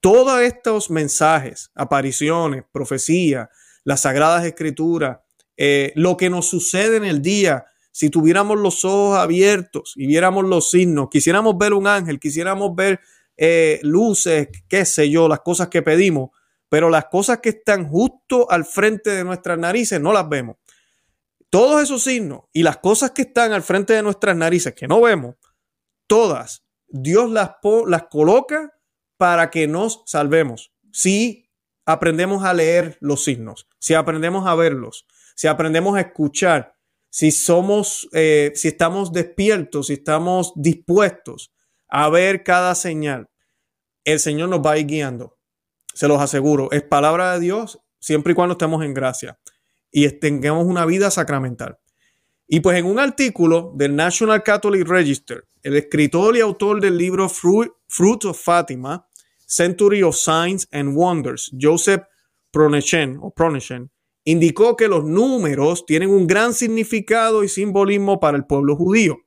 todos 0.00 0.40
estos 0.40 0.90
mensajes, 0.90 1.70
apariciones, 1.74 2.64
profecías, 2.72 3.48
las 3.84 4.00
sagradas 4.00 4.44
escrituras, 4.44 5.18
eh, 5.56 5.92
lo 5.94 6.16
que 6.16 6.30
nos 6.30 6.48
sucede 6.48 6.96
en 6.96 7.04
el 7.04 7.20
día, 7.20 7.66
si 7.92 8.08
tuviéramos 8.08 8.58
los 8.58 8.84
ojos 8.84 9.18
abiertos 9.18 9.92
y 9.96 10.06
viéramos 10.06 10.44
los 10.44 10.70
signos, 10.70 11.08
quisiéramos 11.10 11.56
ver 11.58 11.74
un 11.74 11.86
ángel, 11.86 12.18
quisiéramos 12.18 12.74
ver 12.74 13.00
eh, 13.36 13.78
luces, 13.82 14.48
qué 14.68 14.84
sé 14.84 15.10
yo, 15.10 15.28
las 15.28 15.40
cosas 15.40 15.68
que 15.68 15.82
pedimos, 15.82 16.30
pero 16.70 16.88
las 16.88 17.06
cosas 17.06 17.40
que 17.40 17.50
están 17.50 17.86
justo 17.86 18.50
al 18.50 18.64
frente 18.64 19.10
de 19.10 19.24
nuestras 19.24 19.58
narices 19.58 20.00
no 20.00 20.12
las 20.12 20.28
vemos. 20.28 20.56
Todos 21.50 21.82
esos 21.82 22.04
signos 22.04 22.42
y 22.52 22.62
las 22.62 22.78
cosas 22.78 23.10
que 23.10 23.22
están 23.22 23.52
al 23.52 23.62
frente 23.62 23.92
de 23.92 24.02
nuestras 24.02 24.36
narices 24.36 24.74
que 24.74 24.86
no 24.88 25.00
vemos, 25.00 25.34
todas, 26.06 26.64
Dios 26.86 27.30
las, 27.30 27.56
las 27.86 28.04
coloca 28.04 28.72
para 29.16 29.50
que 29.50 29.66
nos 29.66 30.02
salvemos. 30.06 30.72
Si 30.92 31.50
aprendemos 31.84 32.44
a 32.44 32.54
leer 32.54 32.96
los 33.00 33.24
signos, 33.24 33.68
si 33.78 33.94
aprendemos 33.94 34.46
a 34.46 34.54
verlos, 34.54 35.06
si 35.34 35.48
aprendemos 35.48 35.96
a 35.96 36.00
escuchar, 36.00 36.76
si 37.10 37.32
somos, 37.32 38.08
eh, 38.12 38.52
si 38.54 38.68
estamos 38.68 39.12
despiertos, 39.12 39.88
si 39.88 39.94
estamos 39.94 40.52
dispuestos 40.54 41.52
a 41.88 42.08
ver 42.08 42.44
cada 42.44 42.76
señal, 42.76 43.28
el 44.04 44.20
Señor 44.20 44.48
nos 44.48 44.60
va 44.60 44.72
a 44.72 44.78
ir 44.78 44.86
guiando. 44.86 45.36
Se 45.92 46.06
los 46.06 46.20
aseguro. 46.20 46.70
Es 46.70 46.82
palabra 46.82 47.34
de 47.34 47.40
Dios 47.40 47.80
siempre 47.98 48.32
y 48.32 48.36
cuando 48.36 48.52
estemos 48.52 48.84
en 48.84 48.94
gracia 48.94 49.38
y 49.90 50.08
tengamos 50.18 50.66
una 50.66 50.86
vida 50.86 51.10
sacramental. 51.10 51.78
Y 52.46 52.60
pues 52.60 52.78
en 52.78 52.86
un 52.86 52.98
artículo 52.98 53.72
del 53.76 53.94
National 53.94 54.42
Catholic 54.42 54.86
Register, 54.86 55.44
el 55.62 55.76
escritor 55.76 56.36
y 56.36 56.40
autor 56.40 56.80
del 56.80 56.96
libro 56.96 57.28
Fruit, 57.28 58.24
of 58.24 58.40
Fatima, 58.42 59.06
Century 59.46 60.02
of 60.02 60.16
Signs 60.16 60.68
and 60.72 60.96
Wonders, 60.96 61.50
Joseph 61.60 62.02
Pronechen, 62.50 63.18
o 63.20 63.32
indicó 64.24 64.76
que 64.76 64.88
los 64.88 65.04
números 65.04 65.86
tienen 65.86 66.10
un 66.10 66.26
gran 66.26 66.52
significado 66.54 67.42
y 67.44 67.48
simbolismo 67.48 68.20
para 68.20 68.36
el 68.36 68.44
pueblo 68.44 68.76
judío. 68.76 69.18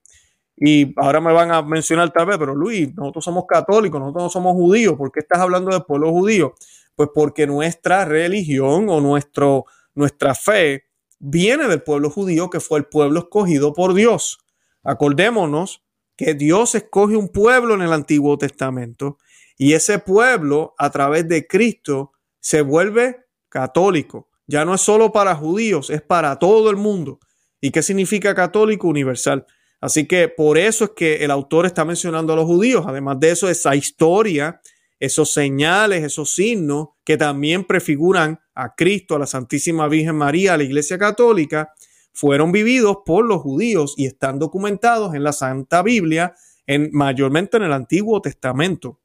Y 0.55 0.93
ahora 0.97 1.19
me 1.19 1.33
van 1.33 1.51
a 1.51 1.61
mencionar 1.61 2.11
tal 2.11 2.27
vez, 2.27 2.37
pero 2.37 2.55
Luis, 2.55 2.93
nosotros 2.95 3.25
somos 3.25 3.45
católicos, 3.47 3.99
nosotros 3.99 4.23
no 4.23 4.29
somos 4.29 4.53
judíos, 4.53 4.95
¿por 4.95 5.11
qué 5.11 5.21
estás 5.21 5.39
hablando 5.39 5.71
del 5.71 5.83
pueblo 5.83 6.11
judío? 6.11 6.53
Pues 6.95 7.09
porque 7.13 7.47
nuestra 7.47 8.05
religión 8.05 8.87
o 8.89 9.01
nuestro, 9.01 9.65
nuestra 9.95 10.35
fe 10.35 10.85
viene 11.19 11.67
del 11.67 11.83
pueblo 11.83 12.09
judío, 12.09 12.49
que 12.49 12.59
fue 12.59 12.79
el 12.79 12.85
pueblo 12.85 13.21
escogido 13.21 13.73
por 13.73 13.93
Dios. 13.93 14.39
Acordémonos 14.83 15.83
que 16.17 16.33
Dios 16.33 16.75
escoge 16.75 17.15
un 17.15 17.29
pueblo 17.29 17.73
en 17.73 17.81
el 17.81 17.93
Antiguo 17.93 18.37
Testamento 18.37 19.17
y 19.57 19.73
ese 19.73 19.99
pueblo 19.99 20.75
a 20.77 20.89
través 20.89 21.27
de 21.27 21.47
Cristo 21.47 22.11
se 22.39 22.61
vuelve 22.61 23.25
católico. 23.49 24.29
Ya 24.47 24.65
no 24.65 24.75
es 24.75 24.81
solo 24.81 25.11
para 25.11 25.35
judíos, 25.35 25.89
es 25.89 26.01
para 26.01 26.37
todo 26.37 26.69
el 26.69 26.75
mundo. 26.75 27.19
¿Y 27.61 27.71
qué 27.71 27.81
significa 27.81 28.35
católico? 28.35 28.87
Universal. 28.87 29.45
Así 29.79 30.05
que 30.05 30.27
por 30.27 30.57
eso 30.57 30.85
es 30.85 30.91
que 30.91 31.23
el 31.23 31.31
autor 31.31 31.65
está 31.65 31.85
mencionando 31.85 32.33
a 32.33 32.35
los 32.35 32.45
judíos. 32.45 32.85
Además 32.87 33.19
de 33.19 33.31
eso, 33.31 33.49
esa 33.49 33.75
historia, 33.75 34.59
esos 35.03 35.33
señales, 35.33 36.01
esos 36.01 36.33
signos 36.33 36.91
que 37.03 37.17
también 37.17 37.65
prefiguran 37.65 38.39
a 38.55 38.73
Cristo, 38.73 39.15
a 39.15 39.19
la 39.19 39.25
Santísima 39.25 39.89
Virgen 39.89 40.15
María, 40.15 40.53
a 40.53 40.57
la 40.57 40.63
Iglesia 40.63 40.97
Católica, 40.97 41.73
fueron 42.13 42.53
vividos 42.53 42.99
por 43.05 43.25
los 43.25 43.41
judíos 43.41 43.95
y 43.97 44.05
están 44.05 44.39
documentados 44.39 45.13
en 45.13 45.23
la 45.23 45.33
Santa 45.33 45.81
Biblia, 45.81 46.33
en, 46.67 46.89
mayormente 46.93 47.57
en 47.57 47.63
el 47.63 47.73
Antiguo 47.73 48.21
Testamento. 48.21 49.01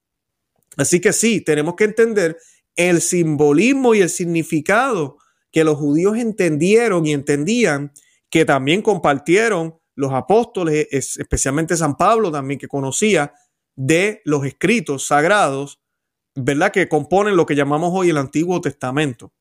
Así 0.76 1.00
que 1.00 1.12
sí, 1.12 1.40
tenemos 1.40 1.74
que 1.74 1.84
entender 1.84 2.36
el 2.76 3.00
simbolismo 3.00 3.92
y 3.96 4.00
el 4.00 4.08
significado 4.08 5.18
que 5.50 5.64
los 5.64 5.78
judíos 5.78 6.16
entendieron 6.16 7.06
y 7.06 7.12
entendían 7.12 7.92
que 8.30 8.44
también 8.44 8.82
compartieron 8.82 9.76
los 9.96 10.12
apóstoles, 10.12 10.86
especialmente 10.92 11.76
San 11.76 11.96
Pablo 11.96 12.30
también 12.30 12.60
que 12.60 12.68
conocía 12.68 13.32
de 13.74 14.22
los 14.24 14.44
escritos 14.44 15.04
sagrados, 15.04 15.80
¿verdad? 16.38 16.72
Que 16.72 16.88
componen 16.88 17.36
lo 17.36 17.46
que 17.46 17.54
llamamos 17.54 17.90
hoy 17.92 18.10
el 18.10 18.16
Antiguo 18.16 18.60
Testamento. 18.60 19.32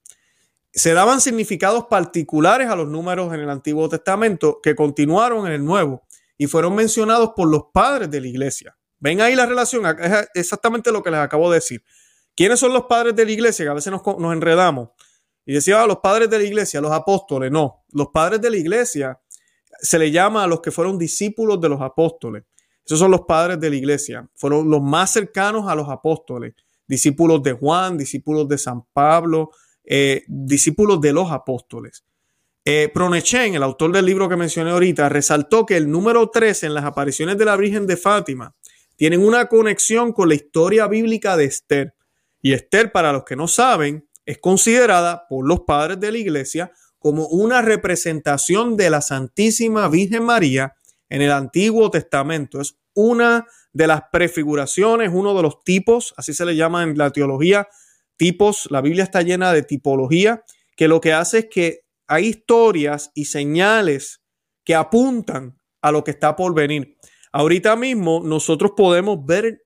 Se 0.72 0.94
daban 0.94 1.22
significados 1.22 1.86
particulares 1.86 2.70
a 2.70 2.75
los 2.75 2.88
números 2.88 3.34
en 3.34 3.39
el 3.39 3.50
Antiguo 3.50 3.88
Testamento 3.89 4.60
que 4.62 4.75
continuaron 4.75 5.48
en 5.48 5.54
el 5.54 5.63
Nuevo 5.63 6.04
y 6.38 6.48
fueron 6.48 6.75
mencionados 6.75 7.32
por 7.36 7.48
los 7.48 7.66
padres 7.74 8.10
de 8.12 8.22
la 8.22 8.27
iglesia. 8.27 8.77
Ven 9.00 9.22
ahí 9.22 9.36
la 9.36 9.46
relación, 9.46 9.86
es 10.00 10.27
exactamente 10.34 10.92
lo 10.92 11.04
que 11.04 11.12
les 11.12 11.20
acabo 11.20 11.50
de 11.51 11.56
decir. 11.56 11.84
¿Quiénes 12.36 12.60
son 12.60 12.74
los 12.74 12.84
padres 12.84 13.16
de 13.16 13.25
la 13.25 13.32
iglesia? 13.32 13.66
Que 13.66 13.70
a 13.70 13.74
veces 13.74 13.92
nos, 13.92 14.01
nos 14.20 14.34
enredamos. 14.34 14.89
Y 15.46 15.54
decía, 15.54 15.82
ah, 15.82 15.88
los 15.88 15.98
padres 15.98 16.30
de 16.30 16.38
la 16.38 16.44
iglesia, 16.44 16.82
los 16.82 16.92
apóstoles. 16.92 17.51
No, 17.51 17.86
los 17.92 18.08
padres 18.08 18.42
de 18.42 18.50
la 18.50 18.58
iglesia 18.58 19.20
se 19.80 19.98
le 19.98 20.12
llama 20.12 20.44
a 20.44 20.48
los 20.48 20.62
que 20.62 20.72
fueron 20.72 20.98
discípulos 20.98 21.62
de 21.62 21.70
los 21.70 21.82
apóstoles. 21.82 22.44
Esos 22.86 23.00
son 23.00 23.12
los 23.12 23.22
padres 23.22 23.60
de 23.60 23.70
la 23.70 23.75
iglesia. 23.75 24.30
Fueron 24.36 24.70
los 24.70 24.82
más 24.82 25.12
cercanos 25.12 25.68
a 25.68 25.75
los 25.75 25.89
apóstoles. 25.89 26.54
Discípulos 26.88 27.44
de 27.44 27.53
Juan, 27.53 27.98
discípulos 27.98 28.48
de 28.48 28.58
San 28.58 28.84
Pablo, 28.94 29.51
eh, 29.84 30.24
discípulos 30.27 31.00
de 31.01 31.13
los 31.13 31.32
apóstoles. 31.32 32.03
Eh, 32.65 32.89
Pronechen, 32.94 33.56
el 33.56 33.63
autor 33.63 33.94
del 33.94 34.06
libro 34.06 34.27
que 34.27 34.36
mencioné 34.36 34.72
ahorita, 34.72 35.08
resaltó 35.08 35.65
que 35.65 35.77
el 35.77 35.89
número 35.89 36.29
3 36.29 36.63
en 36.63 36.74
las 36.74 36.84
apariciones 36.84 37.38
de 37.38 37.46
la 37.46 37.56
Virgen 37.56 37.88
de 37.88 37.96
Fátima 37.96 38.53
tienen 38.98 39.25
una 39.25 39.46
conexión 39.46 40.12
con 40.12 40.27
la 40.27 40.36
historia 40.36 40.88
bíblica 40.88 41.38
de 41.38 41.46
Esther. 41.46 41.94
Y 42.41 42.51
Esther, 42.51 42.91
para 42.91 43.13
los 43.13 43.24
que 43.24 43.38
no 43.38 43.48
saben, 43.48 44.08
es 44.25 44.39
considerada 44.39 45.27
por 45.29 45.48
los 45.48 45.62
padres 45.62 46.00
de 46.00 46.12
la 46.12 46.17
iglesia 46.17 46.74
como 47.00 47.27
una 47.27 47.62
representación 47.62 48.75
de 48.75 48.89
la 48.89 49.01
Santísima 49.01 49.88
Virgen 49.88 50.25
María 50.25 50.75
en 51.08 51.22
el 51.22 51.32
Antiguo 51.32 51.89
Testamento. 51.89 52.60
Es 52.60 52.75
una 52.94 53.46
de 53.78 53.86
las 53.86 54.02
prefiguraciones, 54.12 55.12
uno 55.14 55.36
de 55.36 55.44
los 55.44 55.64
tipos, 55.64 56.16
así 56.18 56.34
se 56.34 56.46
le 56.46 56.56
llama 56.56 56.82
en 56.82 56.98
la 56.98 57.12
teología, 57.12 57.68
tipos. 58.18 58.68
La 58.72 58.82
Biblia 58.82 59.04
está 59.04 59.22
llena 59.22 59.54
de 59.54 59.62
tipología, 59.62 60.44
que 60.76 60.88
lo 60.88 61.00
que 61.00 61.14
hace 61.14 61.38
es 61.40 61.46
que 61.46 61.82
hay 62.08 62.26
historias 62.26 63.12
y 63.14 63.26
señales 63.26 64.24
que 64.66 64.74
apuntan 64.74 65.60
a 65.84 65.92
lo 65.92 66.04
que 66.04 66.10
está 66.10 66.36
por 66.36 66.56
venir. 66.56 66.98
Ahorita 67.32 67.76
mismo 67.76 68.22
nosotros 68.24 68.72
podemos 68.76 69.24
ver 69.24 69.64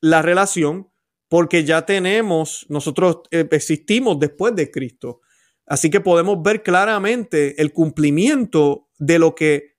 la 0.00 0.22
relación 0.22 0.88
porque 1.28 1.64
ya 1.64 1.84
tenemos, 1.84 2.64
nosotros 2.68 3.22
eh, 3.32 3.44
existimos 3.50 4.20
después 4.20 4.54
de 4.54 4.70
Cristo. 4.70 5.20
Así 5.66 5.90
que 5.90 6.00
podemos 6.00 6.40
ver 6.44 6.62
claramente 6.62 7.60
el 7.60 7.72
cumplimiento 7.72 8.88
de 8.98 9.18
lo 9.18 9.34
que 9.34 9.77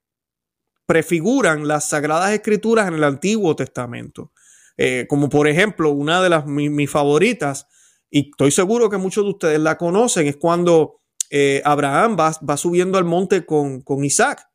prefiguran 0.89 1.67
las 1.67 1.87
sagradas 1.87 2.31
escrituras 2.31 2.87
en 2.87 2.95
el 2.95 3.03
Antiguo 3.03 3.55
Testamento. 3.55 4.31
Eh, 4.75 5.05
como 5.07 5.29
por 5.29 5.47
ejemplo, 5.47 5.91
una 5.91 6.19
de 6.19 6.29
las 6.29 6.47
mis, 6.47 6.89
favoritas, 6.89 7.67
y 8.09 8.31
estoy 8.31 8.49
seguro 8.49 8.89
que 8.89 8.97
muchos 8.97 9.23
de 9.23 9.29
ustedes 9.29 9.59
la 9.59 9.77
conocen, 9.77 10.25
es 10.25 10.37
cuando 10.37 11.01
eh, 11.29 11.61
Abraham 11.63 12.17
va, 12.19 12.35
va, 12.49 12.57
subiendo 12.57 12.97
al 12.97 13.05
monte 13.05 13.45
con, 13.45 13.81
con 13.81 14.03
Isaac. 14.03 14.49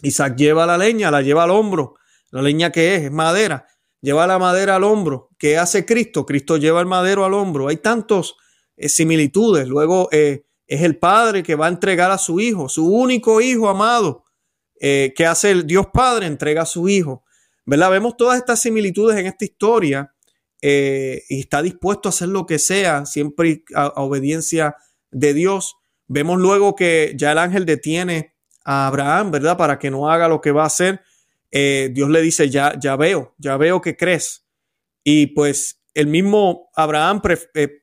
Isaac 0.00 0.36
lleva 0.38 0.64
la 0.64 0.78
leña, 0.78 1.10
la 1.10 1.20
lleva 1.20 1.44
al 1.44 1.50
hombro. 1.50 1.96
La 2.30 2.40
leña 2.40 2.72
que 2.72 2.94
es, 2.94 3.02
es 3.02 3.12
madera 3.12 3.66
lleva 4.00 4.26
la 4.26 4.38
madera 4.38 4.76
al 4.76 4.84
hombro. 4.84 5.28
¿Qué 5.36 5.58
hace 5.58 5.84
Cristo? 5.84 6.24
Cristo 6.24 6.56
lleva 6.56 6.80
el 6.80 6.86
madero 6.86 7.26
al 7.26 7.34
hombro. 7.34 7.68
Hay 7.68 7.76
tantas 7.76 8.32
eh, 8.74 8.88
similitudes. 8.88 9.68
Luego 9.68 10.08
es 10.10 10.40
el 10.66 10.96
Padre 10.96 11.42
que 11.42 11.56
va 11.56 11.66
a 11.66 11.68
entregar 11.68 12.10
a 12.10 12.16
su 12.16 12.40
Hijo, 12.40 12.70
su 12.70 12.90
único 12.90 13.42
Hijo 13.42 13.68
amado. 13.68 14.24
Eh, 14.80 15.12
¿Qué 15.14 15.26
hace 15.26 15.52
el 15.52 15.66
Dios 15.66 15.86
Padre? 15.92 16.26
Entrega 16.26 16.62
a 16.62 16.66
su 16.66 16.88
Hijo. 16.88 17.24
¿Verdad? 17.64 17.90
Vemos 17.90 18.16
todas 18.16 18.38
estas 18.38 18.60
similitudes 18.60 19.16
en 19.16 19.26
esta 19.26 19.44
historia 19.44 20.12
y 20.62 21.40
está 21.40 21.62
dispuesto 21.62 22.08
a 22.08 22.10
hacer 22.10 22.28
lo 22.28 22.44
que 22.44 22.58
sea, 22.58 23.06
siempre 23.06 23.62
a, 23.74 23.88
obediencia 24.02 24.76
de 25.10 25.32
Dios. 25.32 25.76
Vemos 26.06 26.38
luego 26.38 26.74
que 26.74 27.14
ya 27.16 27.32
el 27.32 27.38
ángel 27.38 27.64
detiene 27.64 28.34
a 28.64 28.88
Abraham, 28.88 29.30
¿verdad? 29.30 29.56
Para 29.56 29.78
que 29.78 29.90
no 29.90 30.10
haga 30.10 30.28
lo 30.28 30.40
que 30.40 30.50
va 30.50 30.64
a 30.64 30.66
hacer 30.66 31.00
eh, 31.50 31.90
Dios 31.92 32.08
le 32.10 32.20
dice, 32.22 32.48
ya, 32.48 32.78
ya 32.78 32.96
veo, 32.96 33.34
ya 33.38 33.56
veo 33.56 33.80
que 33.80 33.96
crees. 33.96 34.46
Y 35.02 35.28
pues 35.28 35.82
el 35.94 36.06
mismo 36.06 36.70
Abraham 36.74 37.20
eh, 37.54 37.82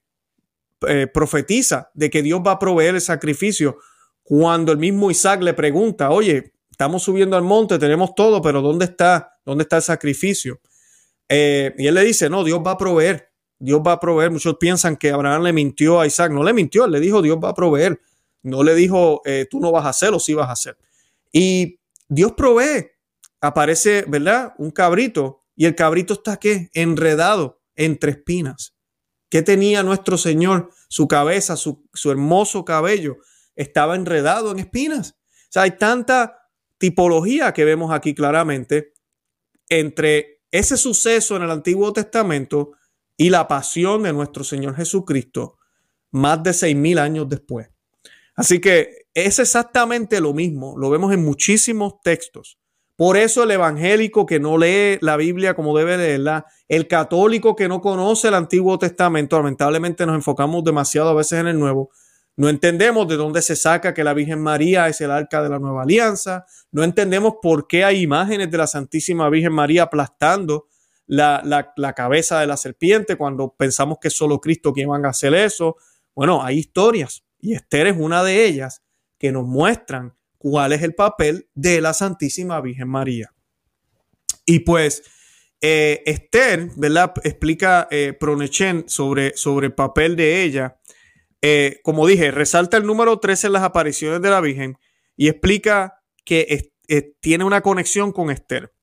eh, 0.88 1.08
profetiza 1.08 1.92
de 1.94 2.10
que 2.10 2.22
Dios 2.22 2.42
va 2.46 2.54
a 2.54 2.60
proveer 2.60 2.96
el 2.96 3.01
sacrificio 3.01 3.77
cuando 4.24 4.72
el 4.72 4.77
mismo 4.77 5.12
Isaac 5.12 5.42
le 5.42 5.54
pregunta, 5.54 6.12
oye, 6.12 6.54
estamos 6.78 7.02
subiendo 7.02 7.36
al 7.36 7.42
monte, 7.42 7.80
tenemos 7.80 8.14
todo, 8.14 8.40
pero 8.40 8.62
¿dónde 8.62 8.86
está? 8.86 9.32
¿Dónde 9.44 9.64
está 9.64 9.78
el 9.78 9.82
sacrificio? 9.82 10.62
y 11.30 11.86
él 11.86 11.94
le 11.94 12.04
dice, 12.06 12.30
no, 12.30 12.42
Dios 12.46 12.62
va 12.66 12.72
a 12.72 12.78
proveer, 12.78 13.34
Dios 13.60 13.82
va 13.86 13.94
a 13.94 14.00
proveer. 14.00 14.32
Muchos 14.32 14.56
piensan 14.58 14.96
que 14.96 15.12
Abraham 15.12 15.44
le 15.44 15.52
mintió 15.52 16.00
a 16.00 16.08
Isaac, 16.08 16.32
no 16.32 16.42
le 16.42 16.54
mintió, 16.54 16.86
él 16.86 16.92
le 16.92 17.02
dijo, 17.02 17.22
Dios 17.22 17.38
va 17.44 17.50
a 17.50 17.54
proveer. 17.54 18.00
No 18.44 18.64
le 18.64 18.76
dijo, 18.76 19.22
tú 19.50 19.60
no 19.60 19.74
vas 19.74 19.86
a 19.86 19.90
hacerlo, 19.90 20.22
sí 20.22 20.34
vas 20.34 20.48
a 20.48 20.54
hacer. 20.54 20.78
Y 21.34 21.82
Dios 22.08 22.32
provee, 22.32 22.92
aparece, 23.42 24.06
¿verdad? 24.08 24.54
Un 24.58 24.72
cabrito 24.72 25.44
y 25.56 25.66
el 25.66 25.76
cabrito 25.76 26.14
está 26.14 26.38
qué? 26.38 26.70
Enredado 26.74 27.60
entre 27.76 28.12
espinas. 28.12 28.76
¿Qué 29.30 29.42
tenía 29.42 29.84
nuestro 29.84 30.18
Señor? 30.18 30.70
Su 30.88 31.08
cabeza, 31.08 31.58
su, 31.58 31.84
hermoso 32.06 32.64
cabello 32.64 33.18
estaba 33.56 33.96
enredado 33.96 34.52
en 34.52 34.60
espinas. 34.60 35.18
O 35.20 35.50
sea, 35.50 35.64
hay 35.64 35.72
tanta 35.72 36.47
tipología 36.78 37.54
que 37.54 37.66
vemos 37.66 37.92
aquí 37.92 38.14
claramente 38.14 38.94
entre 39.70 40.42
ese 40.52 40.78
suceso 40.78 41.36
en 41.36 41.44
el 41.44 41.52
Antiguo 41.52 41.92
Testamento 41.94 42.72
y 43.18 43.30
la 43.30 43.48
pasión 43.48 44.04
de 44.04 44.14
nuestro 44.14 44.44
Señor 44.44 44.76
Jesucristo 44.76 45.58
más 46.12 46.42
de 46.44 46.54
seis 46.54 46.76
mil 46.76 47.00
años 47.00 47.28
después. 47.28 47.70
Así 48.36 48.62
que 48.62 49.08
es 49.14 49.40
exactamente 49.40 50.22
lo 50.22 50.34
mismo, 50.34 50.78
lo 50.78 50.90
vemos 50.90 51.14
en 51.14 51.24
muchísimos 51.24 52.02
textos. 52.04 52.60
Por 52.96 53.18
eso 53.18 53.44
el 53.44 53.52
evangélico 53.52 54.26
que 54.26 54.40
no 54.40 54.58
lee 54.58 54.98
la 55.02 55.18
Biblia 55.18 55.54
como 55.54 55.78
debe 55.78 55.98
leerla, 55.98 56.46
el 56.68 56.88
católico 56.88 57.56
que 57.56 57.68
no 57.68 57.82
conoce 57.82 58.28
el 58.28 58.34
Antiguo 58.34 58.80
Testamento, 58.80 59.38
lamentablemente 59.38 60.06
nos 60.06 60.16
enfocamos 60.16 60.64
demasiado 60.64 61.10
a 61.10 61.14
veces 61.14 61.40
en 61.40 61.48
el 61.48 61.60
Nuevo, 61.60 61.92
no 62.38 62.50
entendemos 62.50 63.08
de 63.08 63.17
dónde 63.17 63.41
se 63.41 63.56
saca 63.56 63.94
que 63.94 64.03
la 64.03 64.13
Virgen 64.13 64.41
María 64.41 64.88
es 64.88 65.01
el 65.01 65.12
arca 65.12 65.44
de 65.44 65.50
la 65.50 65.60
nueva 65.60 65.84
alianza, 65.84 66.46
no 66.72 66.84
entendemos 66.84 67.36
por 67.41 67.67
qué 67.67 67.84
hay 67.84 68.01
imágenes 68.01 68.50
de 68.50 68.58
la 68.58 68.67
Santísima 68.67 69.29
Virgen 69.29 69.53
María 69.53 69.84
aplastando 69.84 70.67
la, 71.08 71.41
la 71.75 71.94
cabeza 71.94 72.39
de 72.39 72.48
la 72.48 72.58
serpiente 72.58 73.15
cuando 73.15 73.53
pensamos 73.58 73.98
que 74.00 74.08
es 74.08 74.13
solo 74.13 74.39
Cristo 74.39 74.72
quien 74.72 74.89
va 74.89 74.98
a 74.98 75.10
hacer 75.10 75.34
eso. 75.34 75.77
Bueno, 76.13 76.44
hay 76.44 76.60
historias 76.60 77.24
y 77.39 77.53
Esther 77.53 77.88
es 77.88 77.98
una 77.98 78.24
de 78.24 78.46
ellas 78.46 78.84
que 79.17 79.32
nos 79.32 79.46
muestran 79.46 80.15
cuál 80.38 80.74
es 80.74 80.84
el 80.84 80.96
papel 80.96 81.50
de 81.56 81.82
la 81.82 81.94
Santísima 81.94 82.62
Virgen 82.62 82.88
María. 82.88 83.34
Y 84.46 84.60
pues 84.60 85.03
eh, 85.60 86.03
Esther, 86.06 86.70
¿verdad? 86.75 87.13
Explica 87.24 87.88
eh, 87.89 88.13
Pronechen 88.17 88.86
sobre, 88.88 89.36
sobre 89.36 89.67
el 89.67 89.74
papel 89.74 90.15
de 90.15 90.44
ella. 90.44 90.79
Eh, 91.41 91.79
como 91.84 92.08
dije, 92.08 92.32
resalta 92.32 92.77
el 92.77 92.86
número 92.86 93.20
13 93.20 93.48
en 93.48 93.53
las 93.53 93.63
apariciones 93.63 94.22
de 94.22 94.29
la 94.29 94.41
Virgen 94.41 94.77
y 95.15 95.27
explica 95.27 96.01
que 96.25 96.74
tiene 97.20 97.44
una 97.44 97.62
conexión 97.62 98.12
con 98.12 98.29
Esther. 98.32 98.74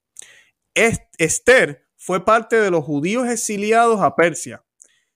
Esther 0.74 1.86
fue 1.96 2.24
parte 2.24 2.56
de 2.56 2.70
los 2.70 2.84
judíos 2.84 3.28
exiliados 3.28 4.00
a 4.00 4.14
Persia, 4.14 4.64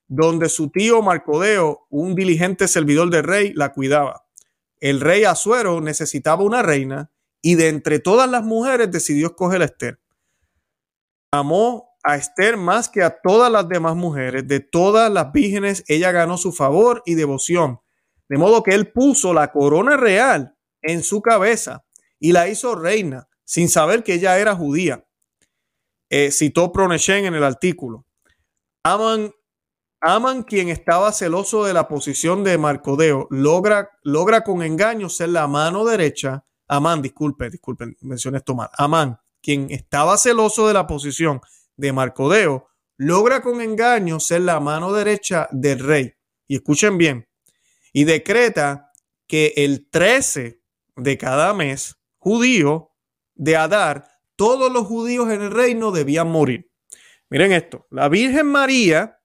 donde 0.06 0.48
su 0.48 0.70
tío 0.70 1.02
Marcodeo, 1.02 1.86
un 1.90 2.14
diligente 2.14 2.68
servidor 2.68 3.10
del 3.10 3.24
rey, 3.24 3.52
la 3.54 3.72
cuidaba 3.72 4.28
el 4.80 5.00
rey 5.00 5.24
Azuero 5.24 5.80
necesitaba 5.80 6.42
una 6.42 6.62
reina 6.62 7.10
y 7.42 7.54
de 7.54 7.68
entre 7.68 7.98
todas 7.98 8.28
las 8.30 8.44
mujeres 8.44 8.90
decidió 8.90 9.28
escoger 9.28 9.62
a 9.62 9.66
Esther. 9.66 10.00
Amó 11.32 11.87
a 12.02 12.16
Esther 12.16 12.56
más 12.56 12.88
que 12.88 13.02
a 13.02 13.18
todas 13.20 13.50
las 13.50 13.68
demás 13.68 13.96
mujeres. 13.96 14.46
De 14.46 14.60
todas 14.60 15.10
las 15.10 15.32
vírgenes, 15.32 15.84
ella 15.88 16.12
ganó 16.12 16.36
su 16.38 16.52
favor 16.52 17.02
y 17.06 17.14
devoción. 17.14 17.80
De 18.28 18.38
modo 18.38 18.62
que 18.62 18.74
él 18.74 18.92
puso 18.92 19.32
la 19.32 19.52
corona 19.52 19.96
real 19.96 20.54
en 20.82 21.02
su 21.02 21.22
cabeza 21.22 21.84
y 22.18 22.32
la 22.32 22.48
hizo 22.48 22.74
reina, 22.74 23.28
sin 23.44 23.68
saber 23.68 24.02
que 24.02 24.14
ella 24.14 24.38
era 24.38 24.54
judía. 24.54 25.06
Eh, 26.10 26.30
citó 26.30 26.72
Proneshen 26.72 27.26
en 27.26 27.34
el 27.34 27.44
artículo. 27.44 28.06
Aman 28.82 29.32
Aman, 30.00 30.44
quien 30.44 30.68
estaba 30.68 31.10
celoso 31.10 31.64
de 31.64 31.74
la 31.74 31.88
posición 31.88 32.44
de 32.44 32.56
Marcodeo, 32.56 33.26
logra, 33.30 33.90
logra 34.04 34.44
con 34.44 34.62
engaño 34.62 35.08
ser 35.08 35.30
la 35.30 35.48
mano 35.48 35.84
derecha. 35.84 36.44
Amán, 36.68 37.02
disculpe, 37.02 37.50
disculpen, 37.50 37.96
mencioné 38.02 38.38
esto 38.38 38.54
mal. 38.54 38.68
Amán, 38.78 39.18
quien 39.42 39.68
estaba 39.70 40.16
celoso 40.16 40.68
de 40.68 40.74
la 40.74 40.86
posición 40.86 41.40
de 41.78 41.94
Marcodeo, 41.94 42.68
logra 42.98 43.40
con 43.40 43.62
engaño 43.62 44.20
ser 44.20 44.42
la 44.42 44.60
mano 44.60 44.92
derecha 44.92 45.48
del 45.50 45.78
rey. 45.78 46.12
Y 46.46 46.56
escuchen 46.56 46.98
bien, 46.98 47.26
y 47.94 48.04
decreta 48.04 48.92
que 49.26 49.54
el 49.56 49.88
13 49.88 50.60
de 50.96 51.16
cada 51.16 51.54
mes 51.54 51.96
judío 52.18 52.92
de 53.34 53.56
Adar, 53.56 54.10
todos 54.36 54.70
los 54.70 54.86
judíos 54.86 55.30
en 55.30 55.40
el 55.40 55.50
reino 55.50 55.90
debían 55.90 56.28
morir. 56.28 56.70
Miren 57.30 57.52
esto, 57.52 57.86
la 57.90 58.10
Virgen 58.10 58.46
María 58.46 59.18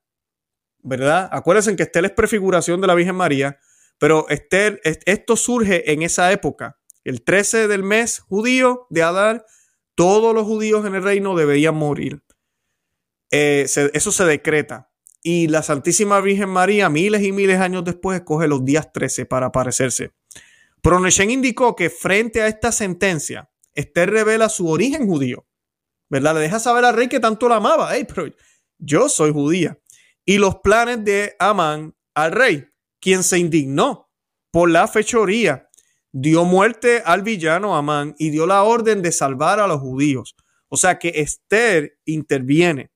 ¿verdad? 0.84 1.28
Acuérdense 1.32 1.74
que 1.74 1.82
Esther 1.82 2.04
es 2.04 2.12
prefiguración 2.12 2.80
de 2.80 2.86
la 2.86 2.94
Virgen 2.94 3.16
María, 3.16 3.58
pero 3.98 4.28
Esther, 4.28 4.80
esto 4.84 5.36
surge 5.36 5.92
en 5.92 6.02
esa 6.02 6.30
época. 6.30 6.78
El 7.04 7.24
13 7.24 7.68
del 7.68 7.82
mes 7.82 8.20
judío 8.20 8.86
de 8.90 9.02
Adar, 9.02 9.46
todos 9.94 10.34
los 10.34 10.44
judíos 10.44 10.84
en 10.86 10.94
el 10.94 11.02
reino 11.02 11.34
deberían 11.34 11.74
morir. 11.74 12.22
Eh, 13.36 13.66
eso 13.92 14.12
se 14.12 14.24
decreta. 14.24 14.92
Y 15.20 15.48
la 15.48 15.64
Santísima 15.64 16.20
Virgen 16.20 16.50
María, 16.50 16.88
miles 16.88 17.22
y 17.22 17.32
miles 17.32 17.58
de 17.58 17.64
años 17.64 17.84
después, 17.84 18.20
escoge 18.20 18.46
los 18.46 18.64
días 18.64 18.92
13 18.92 19.26
para 19.26 19.46
aparecerse. 19.46 20.12
Proneshen 20.80 21.32
indicó 21.32 21.74
que 21.74 21.90
frente 21.90 22.42
a 22.42 22.46
esta 22.46 22.70
sentencia, 22.70 23.50
Esther 23.72 24.10
revela 24.10 24.48
su 24.48 24.68
origen 24.68 25.08
judío. 25.08 25.48
¿Verdad? 26.08 26.34
Le 26.34 26.42
deja 26.42 26.60
saber 26.60 26.84
al 26.84 26.94
rey 26.94 27.08
que 27.08 27.18
tanto 27.18 27.48
la 27.48 27.56
amaba. 27.56 27.88
Hey, 27.92 28.06
pero 28.06 28.32
yo 28.78 29.08
soy 29.08 29.32
judía 29.32 29.78
y 30.24 30.38
los 30.38 30.56
planes 30.60 31.04
de 31.04 31.34
Amán 31.40 31.96
al 32.14 32.30
rey, 32.30 32.68
quien 33.00 33.24
se 33.24 33.38
indignó 33.38 34.10
por 34.52 34.70
la 34.70 34.86
fechoría, 34.86 35.68
dio 36.12 36.44
muerte 36.44 37.02
al 37.04 37.22
villano 37.22 37.74
Amán 37.74 38.14
y 38.16 38.30
dio 38.30 38.46
la 38.46 38.62
orden 38.62 39.02
de 39.02 39.10
salvar 39.10 39.58
a 39.58 39.66
los 39.66 39.80
judíos. 39.80 40.36
O 40.68 40.76
sea 40.76 40.98
que 40.98 41.08
Esther 41.16 41.98
interviene, 42.04 42.90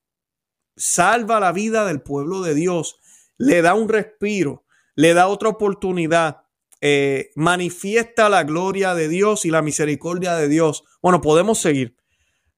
salva 0.79 1.41
la 1.41 1.53
vida 1.53 1.85
del 1.85 2.01
pueblo 2.01 2.41
de 2.41 2.55
Dios, 2.55 2.99
le 3.37 3.61
da 3.61 3.75
un 3.75 3.89
respiro, 3.89 4.65
le 4.95 5.13
da 5.13 5.29
otra 5.29 5.51
oportunidad, 5.51 6.43
eh, 6.81 7.31
manifiesta 7.35 8.29
la 8.29 8.45
gloria 8.45 8.95
de 8.95 9.09
Dios 9.09 9.45
y 9.45 9.51
la 9.51 9.61
misericordia 9.61 10.37
de 10.37 10.49
Dios. 10.49 10.85
Bueno, 11.03 11.21
podemos 11.21 11.59
seguir. 11.59 11.97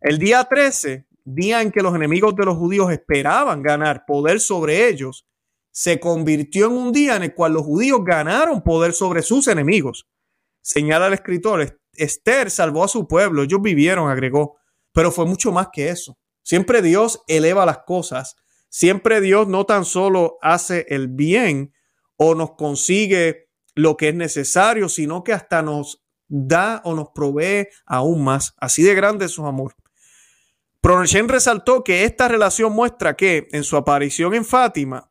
El 0.00 0.18
día 0.18 0.44
13 0.44 1.08
día 1.24 1.62
en 1.62 1.70
que 1.70 1.82
los 1.82 1.94
enemigos 1.94 2.34
de 2.36 2.44
los 2.44 2.56
judíos 2.56 2.90
esperaban 2.90 3.62
ganar 3.62 4.04
poder 4.06 4.40
sobre 4.40 4.88
ellos, 4.88 5.26
se 5.70 6.00
convirtió 6.00 6.66
en 6.66 6.72
un 6.72 6.92
día 6.92 7.16
en 7.16 7.24
el 7.24 7.34
cual 7.34 7.52
los 7.52 7.62
judíos 7.62 8.00
ganaron 8.04 8.62
poder 8.62 8.92
sobre 8.92 9.22
sus 9.22 9.46
enemigos. 9.48 10.08
Señala 10.62 11.06
el 11.06 11.14
escritor, 11.14 11.78
Esther 11.94 12.50
salvó 12.50 12.84
a 12.84 12.88
su 12.88 13.06
pueblo, 13.06 13.42
ellos 13.42 13.62
vivieron, 13.62 14.10
agregó, 14.10 14.56
pero 14.92 15.10
fue 15.10 15.26
mucho 15.26 15.52
más 15.52 15.68
que 15.72 15.88
eso. 15.88 16.18
Siempre 16.42 16.82
Dios 16.82 17.22
eleva 17.28 17.66
las 17.66 17.78
cosas, 17.86 18.36
siempre 18.68 19.20
Dios 19.20 19.48
no 19.48 19.66
tan 19.66 19.84
solo 19.84 20.38
hace 20.42 20.86
el 20.88 21.08
bien 21.08 21.72
o 22.16 22.34
nos 22.34 22.52
consigue 22.56 23.48
lo 23.74 23.96
que 23.96 24.08
es 24.08 24.14
necesario, 24.14 24.88
sino 24.88 25.24
que 25.24 25.32
hasta 25.32 25.62
nos 25.62 26.04
da 26.28 26.80
o 26.84 26.94
nos 26.94 27.08
provee 27.14 27.68
aún 27.86 28.24
más. 28.24 28.54
Así 28.58 28.82
de 28.82 28.94
grande 28.94 29.26
es 29.26 29.32
su 29.32 29.46
amor. 29.46 29.74
Pronochen 30.80 31.28
resaltó 31.28 31.84
que 31.84 32.04
esta 32.04 32.28
relación 32.28 32.72
muestra 32.72 33.14
que 33.14 33.48
en 33.52 33.64
su 33.64 33.76
aparición 33.76 34.34
en 34.34 34.44
Fátima, 34.44 35.10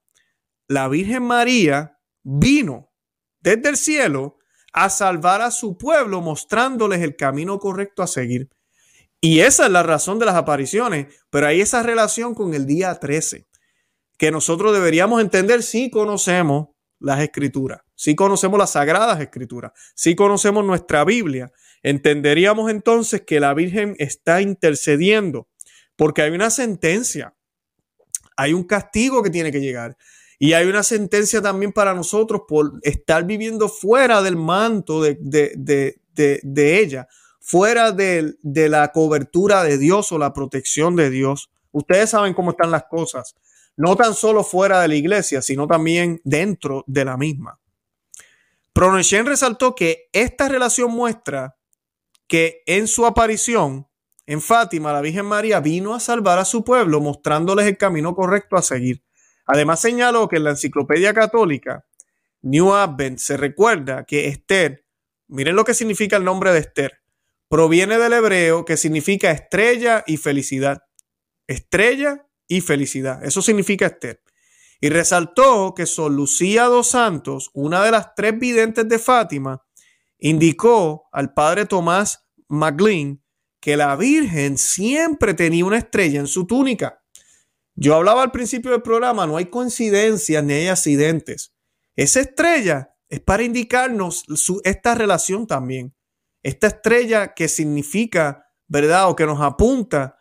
la 0.67 0.87
Virgen 0.87 1.23
María 1.23 1.99
vino 2.23 2.91
desde 3.39 3.69
el 3.69 3.77
cielo 3.77 4.37
a 4.73 4.89
salvar 4.89 5.41
a 5.41 5.51
su 5.51 5.77
pueblo 5.77 6.21
mostrándoles 6.21 7.01
el 7.01 7.15
camino 7.15 7.59
correcto 7.59 8.03
a 8.03 8.07
seguir. 8.07 8.49
Y 9.21 9.41
esa 9.41 9.65
es 9.65 9.71
la 9.71 9.83
razón 9.83 10.19
de 10.19 10.25
las 10.25 10.35
apariciones, 10.35 11.07
pero 11.29 11.47
hay 11.47 11.61
esa 11.61 11.83
relación 11.83 12.33
con 12.33 12.53
el 12.53 12.65
día 12.65 12.95
13, 12.95 13.47
que 14.17 14.31
nosotros 14.31 14.73
deberíamos 14.73 15.21
entender 15.21 15.63
si 15.63 15.89
conocemos 15.89 16.69
las 16.99 17.19
escrituras, 17.21 17.81
si 17.95 18.15
conocemos 18.15 18.57
las 18.57 18.71
sagradas 18.71 19.19
escrituras, 19.19 19.71
si 19.95 20.15
conocemos 20.15 20.63
nuestra 20.65 21.03
Biblia, 21.03 21.51
entenderíamos 21.83 22.71
entonces 22.71 23.21
que 23.21 23.39
la 23.39 23.53
Virgen 23.53 23.95
está 23.99 24.41
intercediendo 24.41 25.47
porque 25.99 26.21
hay 26.21 26.31
una 26.31 26.49
sentencia, 26.49 27.35
hay 28.37 28.53
un 28.53 28.63
castigo 28.63 29.21
que 29.21 29.29
tiene 29.29 29.51
que 29.51 29.59
llegar. 29.59 29.97
Y 30.41 30.53
hay 30.53 30.65
una 30.65 30.81
sentencia 30.81 31.41
también 31.41 31.73
para 31.73 31.93
nosotros 31.93 32.43
por 32.47 32.79
estar 32.83 33.25
viviendo 33.25 33.67
fuera 33.67 34.21
del 34.21 34.37
manto 34.37 35.01
de, 35.01 35.19
ella, 36.55 37.09
fuera 37.49 37.91
de, 37.91 38.35
de, 38.43 38.69
la 38.69 38.91
cobertura 38.91 39.63
de 39.63 39.79
Dios 39.79 40.11
o 40.11 40.19
la 40.19 40.33
protección 40.33 40.95
de 40.95 41.09
Dios. 41.09 41.49
Ustedes 41.71 42.11
saben 42.11 42.35
cómo 42.35 42.51
están 42.51 42.69
las 42.69 42.83
cosas, 42.83 43.33
no 43.75 43.95
tan 43.95 44.13
solo 44.13 44.43
fuera 44.43 44.81
de 44.81 44.87
la 44.87 44.93
iglesia, 44.93 45.41
sino 45.41 45.65
también 45.65 46.21
dentro 46.23 46.83
de 46.85 47.05
la 47.05 47.17
misma. 47.17 47.59
Proneshen 48.71 49.25
resaltó 49.25 49.73
que 49.73 50.09
esta 50.13 50.47
relación 50.47 50.91
muestra 50.91 51.57
que 52.27 52.61
en 52.67 52.87
su 52.87 53.07
aparición 53.07 53.87
en 54.27 54.41
Fátima, 54.41 54.93
la 54.93 55.01
Virgen 55.01 55.25
María 55.25 55.59
vino 55.59 55.95
a 55.95 55.99
salvar 55.99 56.37
a 56.37 56.45
su 56.45 56.63
pueblo 56.63 57.01
mostrándoles 57.01 57.65
el 57.65 57.77
camino 57.77 58.13
correcto 58.13 58.57
a 58.57 58.61
seguir. 58.61 59.03
Además 59.47 59.81
señaló 59.81 60.29
que 60.29 60.35
en 60.35 60.43
la 60.43 60.51
Enciclopedia 60.51 61.15
Católica 61.15 61.83
New 62.43 62.71
Advent 62.75 63.17
se 63.17 63.37
recuerda 63.37 64.05
que 64.05 64.27
Esther, 64.27 64.85
miren 65.27 65.55
lo 65.55 65.65
que 65.65 65.73
significa 65.73 66.15
el 66.15 66.25
nombre 66.25 66.53
de 66.53 66.59
Esther, 66.59 66.98
proviene 67.49 67.97
del 67.97 68.13
hebreo 68.13 68.63
que 68.63 68.77
significa 68.77 69.31
estrella 69.31 70.03
y 70.07 70.17
felicidad. 70.17 70.83
Estrella 71.47 72.27
y 72.47 72.61
felicidad. 72.61 73.23
Eso 73.25 73.41
significa 73.41 73.87
Esther. 73.87 74.21
Y 74.79 74.89
resaltó 74.89 75.73
que 75.75 75.85
Sor 75.85 76.11
Lucía 76.11 76.65
dos 76.65 76.91
Santos, 76.91 77.49
una 77.53 77.83
de 77.83 77.91
las 77.91 78.15
tres 78.15 78.39
videntes 78.39 78.87
de 78.87 78.99
Fátima, 78.99 79.65
indicó 80.19 81.09
al 81.11 81.33
padre 81.33 81.65
Tomás 81.65 82.27
McLean 82.47 83.21
que 83.59 83.75
la 83.75 83.95
Virgen 83.95 84.57
siempre 84.57 85.33
tenía 85.33 85.65
una 85.65 85.79
estrella 85.79 86.19
en 86.19 86.27
su 86.27 86.47
túnica. 86.47 87.03
Yo 87.75 87.95
hablaba 87.95 88.23
al 88.23 88.31
principio 88.31 88.71
del 88.71 88.81
programa, 88.81 89.25
no 89.25 89.37
hay 89.37 89.45
coincidencias 89.45 90.43
ni 90.43 90.53
hay 90.53 90.67
accidentes. 90.67 91.53
Esa 91.95 92.21
estrella 92.21 92.95
es 93.09 93.19
para 93.19 93.43
indicarnos 93.43 94.23
esta 94.63 94.95
relación 94.95 95.47
también. 95.47 95.93
Esta 96.43 96.67
estrella 96.67 97.33
que 97.33 97.47
significa, 97.47 98.45
¿verdad? 98.67 99.09
O 99.09 99.15
que 99.15 99.25
nos 99.25 99.41
apunta 99.41 100.17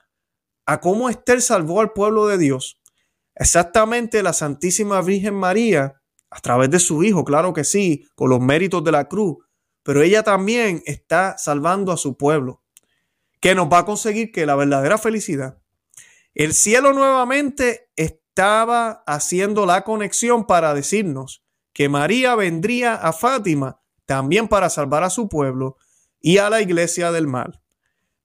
a 0.66 0.80
cómo 0.80 1.08
Esther 1.08 1.40
salvó 1.40 1.80
al 1.80 1.92
pueblo 1.92 2.26
de 2.26 2.38
Dios. 2.38 2.80
Exactamente 3.34 4.22
la 4.22 4.32
Santísima 4.32 5.00
Virgen 5.00 5.34
María, 5.34 6.02
a 6.30 6.40
través 6.40 6.70
de 6.70 6.78
su 6.78 7.04
Hijo, 7.04 7.24
claro 7.24 7.52
que 7.52 7.64
sí, 7.64 8.06
con 8.14 8.30
los 8.30 8.40
méritos 8.40 8.84
de 8.84 8.92
la 8.92 9.08
cruz, 9.08 9.38
pero 9.82 10.02
ella 10.02 10.22
también 10.22 10.82
está 10.84 11.38
salvando 11.38 11.92
a 11.92 11.96
su 11.96 12.16
pueblo, 12.18 12.62
que 13.40 13.54
nos 13.54 13.68
va 13.68 13.78
a 13.78 13.84
conseguir 13.86 14.32
que 14.32 14.44
la 14.44 14.56
verdadera 14.56 14.98
felicidad. 14.98 15.62
El 16.34 16.52
cielo 16.52 16.92
nuevamente 16.92 17.90
estaba 17.96 19.02
haciendo 19.06 19.64
la 19.64 19.84
conexión 19.84 20.46
para 20.46 20.74
decirnos 20.74 21.42
que 21.72 21.88
María 21.88 22.34
vendría 22.34 22.94
a 22.94 23.12
Fátima 23.12 23.80
también 24.04 24.48
para 24.48 24.68
salvar 24.68 25.04
a 25.04 25.10
su 25.10 25.28
pueblo 25.28 25.76
y 26.20 26.38
a 26.38 26.50
la 26.50 26.60
iglesia 26.60 27.12
del 27.12 27.26
mal, 27.26 27.60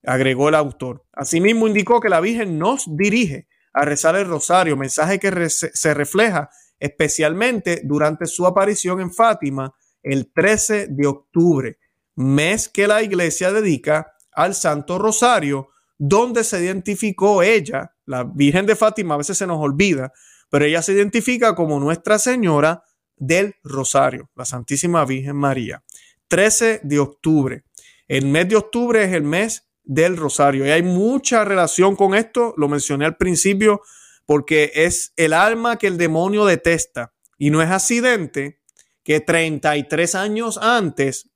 agregó 0.03 0.49
el 0.49 0.56
autor. 0.56 1.06
Asimismo 1.13 1.67
indicó 1.67 1.99
que 1.99 2.10
la 2.10 2.19
Virgen 2.19 2.58
nos 2.58 2.86
dirige 2.88 3.47
a 3.73 3.86
rezar 3.86 4.15
el 4.15 4.27
rosario, 4.27 4.77
mensaje 4.77 5.19
que 5.19 5.49
se 5.49 5.93
refleja 5.93 6.49
especialmente 6.79 7.82
durante 7.84 8.25
su 8.25 8.45
aparición 8.45 8.99
en 8.99 9.12
Fátima 9.12 9.73
el 10.01 10.32
13 10.34 10.88
de 10.89 11.08
octubre, 11.08 11.79
mes 12.15 12.67
que 12.67 12.88
la 12.88 13.01
iglesia 13.01 13.51
dedica 13.51 14.13
al 14.34 14.53
Santo 14.53 14.99
Rosario, 14.99 15.69
donde 15.97 16.43
se 16.43 16.62
identificó 16.62 17.41
ella, 17.41 17.95
la 18.06 18.23
Virgen 18.23 18.65
de 18.65 18.75
Fátima, 18.75 19.13
a 19.15 19.19
veces 19.19 19.38
se 19.38 19.47
nos 19.47 19.60
olvida, 19.60 20.12
pero 20.49 20.65
ella 20.65 20.82
se 20.82 20.93
identifica 20.93 21.56
como 21.56 21.79
Nuestra 21.79 22.19
Señora 22.19 22.84
del 23.15 23.56
Rosario, 23.63 24.29
la 24.36 24.45
Santísima 24.45 25.06
Virgen 25.06 25.38
María. 25.38 25.84
13 26.27 26.82
de 26.84 26.99
octubre. 26.99 27.63
El 28.07 28.25
mes 28.25 28.49
de 28.49 28.55
octubre 28.55 29.03
es 29.03 29.13
el 29.13 29.23
mes 29.23 29.69
del 29.83 30.17
Rosario. 30.17 30.65
Y 30.65 30.71
hay 30.71 30.83
mucha 30.83 31.45
relación 31.45 31.95
con 31.95 32.15
esto, 32.15 32.53
lo 32.57 32.67
mencioné 32.67 33.05
al 33.05 33.17
principio, 33.17 33.81
porque 34.25 34.71
es 34.75 35.13
el 35.15 35.33
alma 35.33 35.77
que 35.77 35.87
el 35.87 35.97
demonio 35.97 36.45
detesta. 36.45 37.13
Y 37.37 37.49
no 37.49 37.61
es 37.61 37.69
accidente 37.69 38.61
que 39.03 39.19
33 39.19 40.15
años 40.15 40.57
antes, 40.61 41.29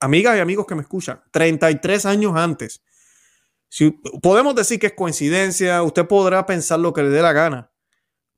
amigas 0.00 0.36
y 0.36 0.40
amigos 0.40 0.66
que 0.66 0.74
me 0.74 0.82
escuchan, 0.82 1.22
33 1.30 2.06
años 2.06 2.34
antes, 2.36 2.82
si, 3.68 3.90
podemos 4.22 4.54
decir 4.54 4.78
que 4.78 4.86
es 4.86 4.92
coincidencia, 4.92 5.82
usted 5.82 6.06
podrá 6.06 6.46
pensar 6.46 6.78
lo 6.78 6.92
que 6.92 7.02
le 7.02 7.10
dé 7.10 7.20
la 7.20 7.32
gana, 7.32 7.72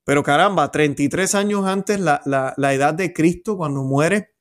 pero 0.03 0.23
caramba, 0.23 0.71
33 0.71 1.35
años 1.35 1.67
antes 1.67 2.01
la, 2.01 2.23
la 2.25 2.75
edad 2.75 2.95
de 2.95 3.13
Cristo 3.13 3.57
cuando 3.57 3.83
muere, 3.85 4.36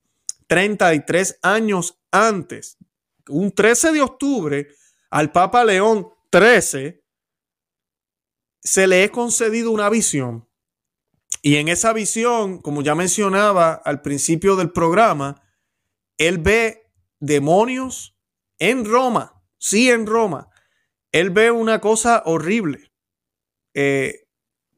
33 0.47 1.39
años 1.41 1.99
antes, 2.11 2.77
un 3.27 3.51
13 3.51 3.91
de 3.91 4.01
octubre, 4.01 4.67
al 5.09 5.31
Papa 5.31 5.63
León 5.63 6.09
XIII 6.31 7.01
se 8.61 8.87
le 8.87 9.03
he 9.03 9.11
concedido 9.11 9.71
una 9.71 9.89
visión 9.89 10.47
y 11.45 11.57
en 11.57 11.67
esa 11.67 11.93
visión, 11.93 12.57
como 12.57 12.81
ya 12.81 12.95
mencionaba 12.95 13.73
al 13.73 14.01
principio 14.01 14.55
del 14.55 14.71
programa, 14.71 15.43
él 16.17 16.39
ve 16.39 16.89
demonios 17.19 18.17
en 18.57 18.83
Roma, 18.83 19.43
sí 19.59 19.91
en 19.91 20.07
Roma. 20.07 20.49
Él 21.11 21.29
ve 21.29 21.51
una 21.51 21.79
cosa 21.81 22.23
horrible 22.25 22.91
eh, 23.75 24.27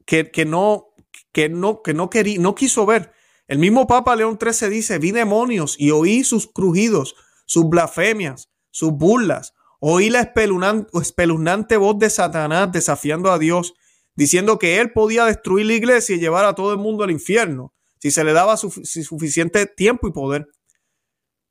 que, 0.04 0.44
no, 0.44 0.88
que, 1.32 1.48
no, 1.48 1.82
que 1.82 1.94
no, 1.94 2.10
quería, 2.10 2.38
no 2.38 2.54
quiso 2.54 2.84
ver. 2.84 3.14
El 3.48 3.58
mismo 3.58 3.86
Papa 3.86 4.14
León 4.14 4.38
XIII 4.40 4.68
dice, 4.68 4.98
vi 4.98 5.10
demonios 5.10 5.74
y 5.78 5.90
oí 5.90 6.22
sus 6.22 6.46
crujidos, 6.46 7.16
sus 7.46 7.68
blasfemias, 7.68 8.50
sus 8.70 8.92
burlas. 8.92 9.54
Oí 9.80 10.10
la 10.10 10.20
espeluznante 10.20 11.76
voz 11.78 11.98
de 11.98 12.10
Satanás 12.10 12.70
desafiando 12.70 13.32
a 13.32 13.38
Dios 13.38 13.74
diciendo 14.14 14.58
que 14.58 14.80
él 14.80 14.92
podía 14.92 15.24
destruir 15.24 15.66
la 15.66 15.74
iglesia 15.74 16.16
y 16.16 16.20
llevar 16.20 16.44
a 16.44 16.54
todo 16.54 16.72
el 16.72 16.78
mundo 16.78 17.04
al 17.04 17.10
infierno 17.10 17.72
si 17.98 18.10
se 18.10 18.22
le 18.22 18.32
daba 18.32 18.56
suficiente 18.56 19.66
tiempo 19.66 20.08
y 20.08 20.12
poder. 20.12 20.48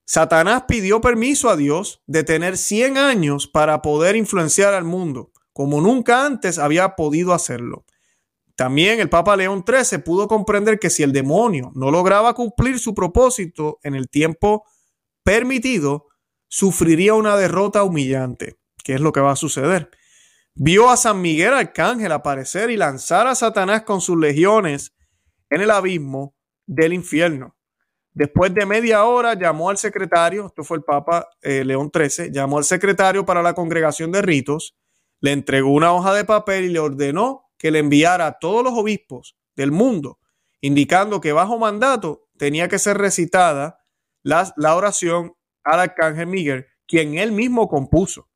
Satanás 0.06 0.64
pidió 0.68 1.02
permiso 1.02 1.50
a 1.50 1.58
Dios 1.58 2.02
de 2.06 2.24
tener 2.24 2.58
100 2.58 2.98
años 2.98 3.48
para 3.48 3.82
poder 3.82 4.16
influenciar 4.16 4.74
al 4.74 4.86
mundo, 4.86 5.32
como 5.52 5.82
nunca 5.82 6.26
antes 6.26 6.60
había 6.60 6.96
podido 6.96 7.34
hacerlo. 7.34 7.86
También 8.58 9.00
el 9.00 9.08
Papa 9.10 9.38
León 9.38 9.64
XIII 9.66 10.00
pudo 10.00 10.28
comprender 10.28 10.80
que 10.80 10.90
si 10.90 11.04
el 11.04 11.14
demonio 11.14 11.72
no 11.76 11.90
lograba 11.92 12.34
cumplir 12.34 12.80
su 12.80 12.94
propósito 12.94 13.80
en 13.84 13.96
el 13.96 14.10
tiempo 14.10 14.66
permitido, 15.24 16.08
sufriría 16.50 17.14
una 17.14 17.38
derrota 17.38 17.84
humillante, 17.84 18.58
que 18.84 18.96
es 18.96 19.00
lo 19.00 19.14
que 19.14 19.22
va 19.22 19.32
a 19.32 19.38
suceder 19.38 19.90
vio 20.60 20.90
a 20.90 20.98
San 20.98 21.22
Miguel 21.22 21.54
Arcángel 21.54 22.12
aparecer 22.12 22.72
y 22.72 22.78
lanzar 22.78 23.28
a 23.28 23.36
Satanás 23.36 23.84
con 23.84 24.02
sus 24.02 24.18
legiones 24.18 24.96
en 25.50 25.62
el 25.62 25.72
abismo 25.72 26.36
del 26.66 26.94
infierno. 26.94 27.56
Después 28.12 28.54
de 28.54 28.66
media 28.66 29.04
hora 29.04 29.36
llamó 29.36 29.70
al 29.70 29.78
secretario, 29.78 30.48
esto 30.48 30.64
fue 30.64 30.78
el 30.78 30.84
Papa 30.84 31.28
eh, 31.42 31.64
León 31.64 31.92
XIII, 31.94 32.32
llamó 32.32 32.58
al 32.58 32.64
secretario 32.64 33.24
para 33.26 33.44
la 33.44 33.54
congregación 33.54 34.12
de 34.12 34.24
ritos, 34.24 34.76
le 35.22 35.32
entregó 35.32 35.70
una 35.70 35.94
hoja 35.94 36.14
de 36.16 36.26
papel 36.26 36.66
y 36.66 36.70
le 36.70 36.80
ordenó 36.80 37.47
que 37.58 37.72
le 37.72 37.80
enviara 37.80 38.28
a 38.28 38.40
todos 38.40 38.64
los 38.64 38.74
obispos 38.74 39.38
del 39.56 39.72
mundo, 39.72 40.20
indicando 40.62 41.22
que 41.22 41.34
bajo 41.34 41.58
mandato 41.58 42.28
tenía 42.38 42.68
que 42.68 42.80
ser 42.80 42.98
recitada 42.98 43.80
la, 44.24 44.54
la 44.58 44.76
oración 44.76 45.34
al 45.64 45.80
arcángel 45.80 46.28
Miguel, 46.28 46.68
quien 46.88 47.18
él 47.18 47.32
mismo 47.32 47.68
compuso 47.68 48.30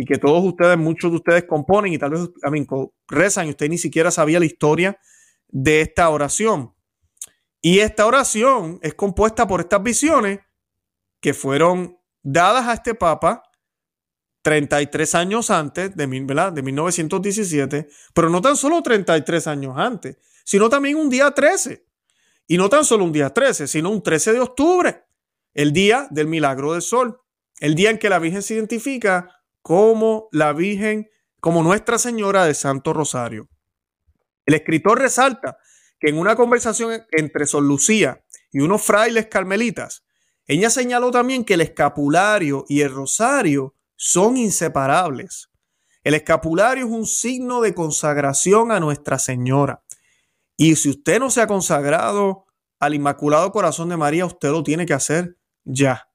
y 0.00 0.04
que 0.04 0.16
todos 0.16 0.44
ustedes, 0.44 0.78
muchos 0.78 1.10
de 1.10 1.16
ustedes 1.16 1.44
componen 1.44 1.92
y 1.92 1.98
tal 1.98 2.10
vez 2.10 2.30
a 2.44 2.50
mí, 2.50 2.64
rezan 3.08 3.48
y 3.48 3.50
usted 3.50 3.68
ni 3.68 3.78
siquiera 3.78 4.12
sabía 4.12 4.38
la 4.38 4.46
historia 4.46 4.96
de 5.48 5.80
esta 5.80 6.08
oración. 6.08 6.72
Y 7.60 7.80
esta 7.80 8.06
oración 8.06 8.78
es 8.82 8.94
compuesta 8.94 9.48
por 9.48 9.60
estas 9.60 9.82
visiones 9.82 10.38
que 11.20 11.34
fueron 11.34 11.98
dadas 12.22 12.68
a 12.68 12.74
este 12.74 12.94
Papa 12.94 13.42
33 14.42 15.14
años 15.14 15.50
antes 15.50 15.94
de, 15.96 16.06
¿verdad? 16.06 16.52
de 16.52 16.62
1917, 16.62 17.88
pero 18.14 18.30
no 18.30 18.40
tan 18.40 18.56
solo 18.56 18.82
33 18.82 19.46
años 19.46 19.74
antes, 19.76 20.16
sino 20.44 20.68
también 20.68 20.96
un 20.96 21.10
día 21.10 21.30
13. 21.30 21.84
Y 22.46 22.56
no 22.56 22.68
tan 22.68 22.84
solo 22.84 23.04
un 23.04 23.12
día 23.12 23.30
13, 23.30 23.66
sino 23.66 23.90
un 23.90 24.02
13 24.02 24.32
de 24.32 24.40
octubre, 24.40 25.04
el 25.52 25.72
día 25.72 26.08
del 26.10 26.28
milagro 26.28 26.72
del 26.72 26.82
sol, 26.82 27.20
el 27.60 27.74
día 27.74 27.90
en 27.90 27.98
que 27.98 28.08
la 28.08 28.18
Virgen 28.18 28.42
se 28.42 28.54
identifica 28.54 29.42
como 29.60 30.28
la 30.32 30.52
Virgen, 30.52 31.10
como 31.40 31.62
Nuestra 31.62 31.98
Señora 31.98 32.46
de 32.46 32.54
Santo 32.54 32.92
Rosario. 32.92 33.48
El 34.46 34.54
escritor 34.54 34.98
resalta 34.98 35.58
que 36.00 36.08
en 36.08 36.16
una 36.16 36.36
conversación 36.36 37.02
entre 37.10 37.44
Sor 37.44 37.64
Lucía 37.64 38.24
y 38.50 38.60
unos 38.60 38.82
frailes 38.82 39.26
carmelitas, 39.26 40.04
ella 40.46 40.70
señaló 40.70 41.10
también 41.10 41.44
que 41.44 41.54
el 41.54 41.60
escapulario 41.60 42.64
y 42.68 42.80
el 42.80 42.90
rosario 42.90 43.74
son 43.98 44.38
inseparables. 44.38 45.50
El 46.02 46.14
escapulario 46.14 46.86
es 46.86 46.90
un 46.90 47.04
signo 47.04 47.60
de 47.60 47.74
consagración 47.74 48.72
a 48.72 48.80
Nuestra 48.80 49.18
Señora. 49.18 49.82
Y 50.56 50.76
si 50.76 50.88
usted 50.88 51.20
no 51.20 51.28
se 51.28 51.42
ha 51.42 51.46
consagrado 51.46 52.46
al 52.78 52.94
Inmaculado 52.94 53.52
Corazón 53.52 53.90
de 53.90 53.98
María, 53.98 54.24
usted 54.24 54.50
lo 54.50 54.62
tiene 54.62 54.86
que 54.86 54.94
hacer 54.94 55.36
ya 55.64 56.08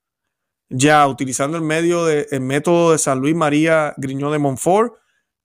ya 0.76 1.08
utilizando 1.08 1.58
el, 1.58 1.64
medio 1.64 2.06
de, 2.06 2.28
el 2.32 2.42
método 2.42 2.92
de 2.92 2.98
San 2.98 3.20
Luis 3.20 3.36
María 3.36 3.94
Griñón 3.98 4.32
de 4.32 4.40
Montfort, 4.40 4.96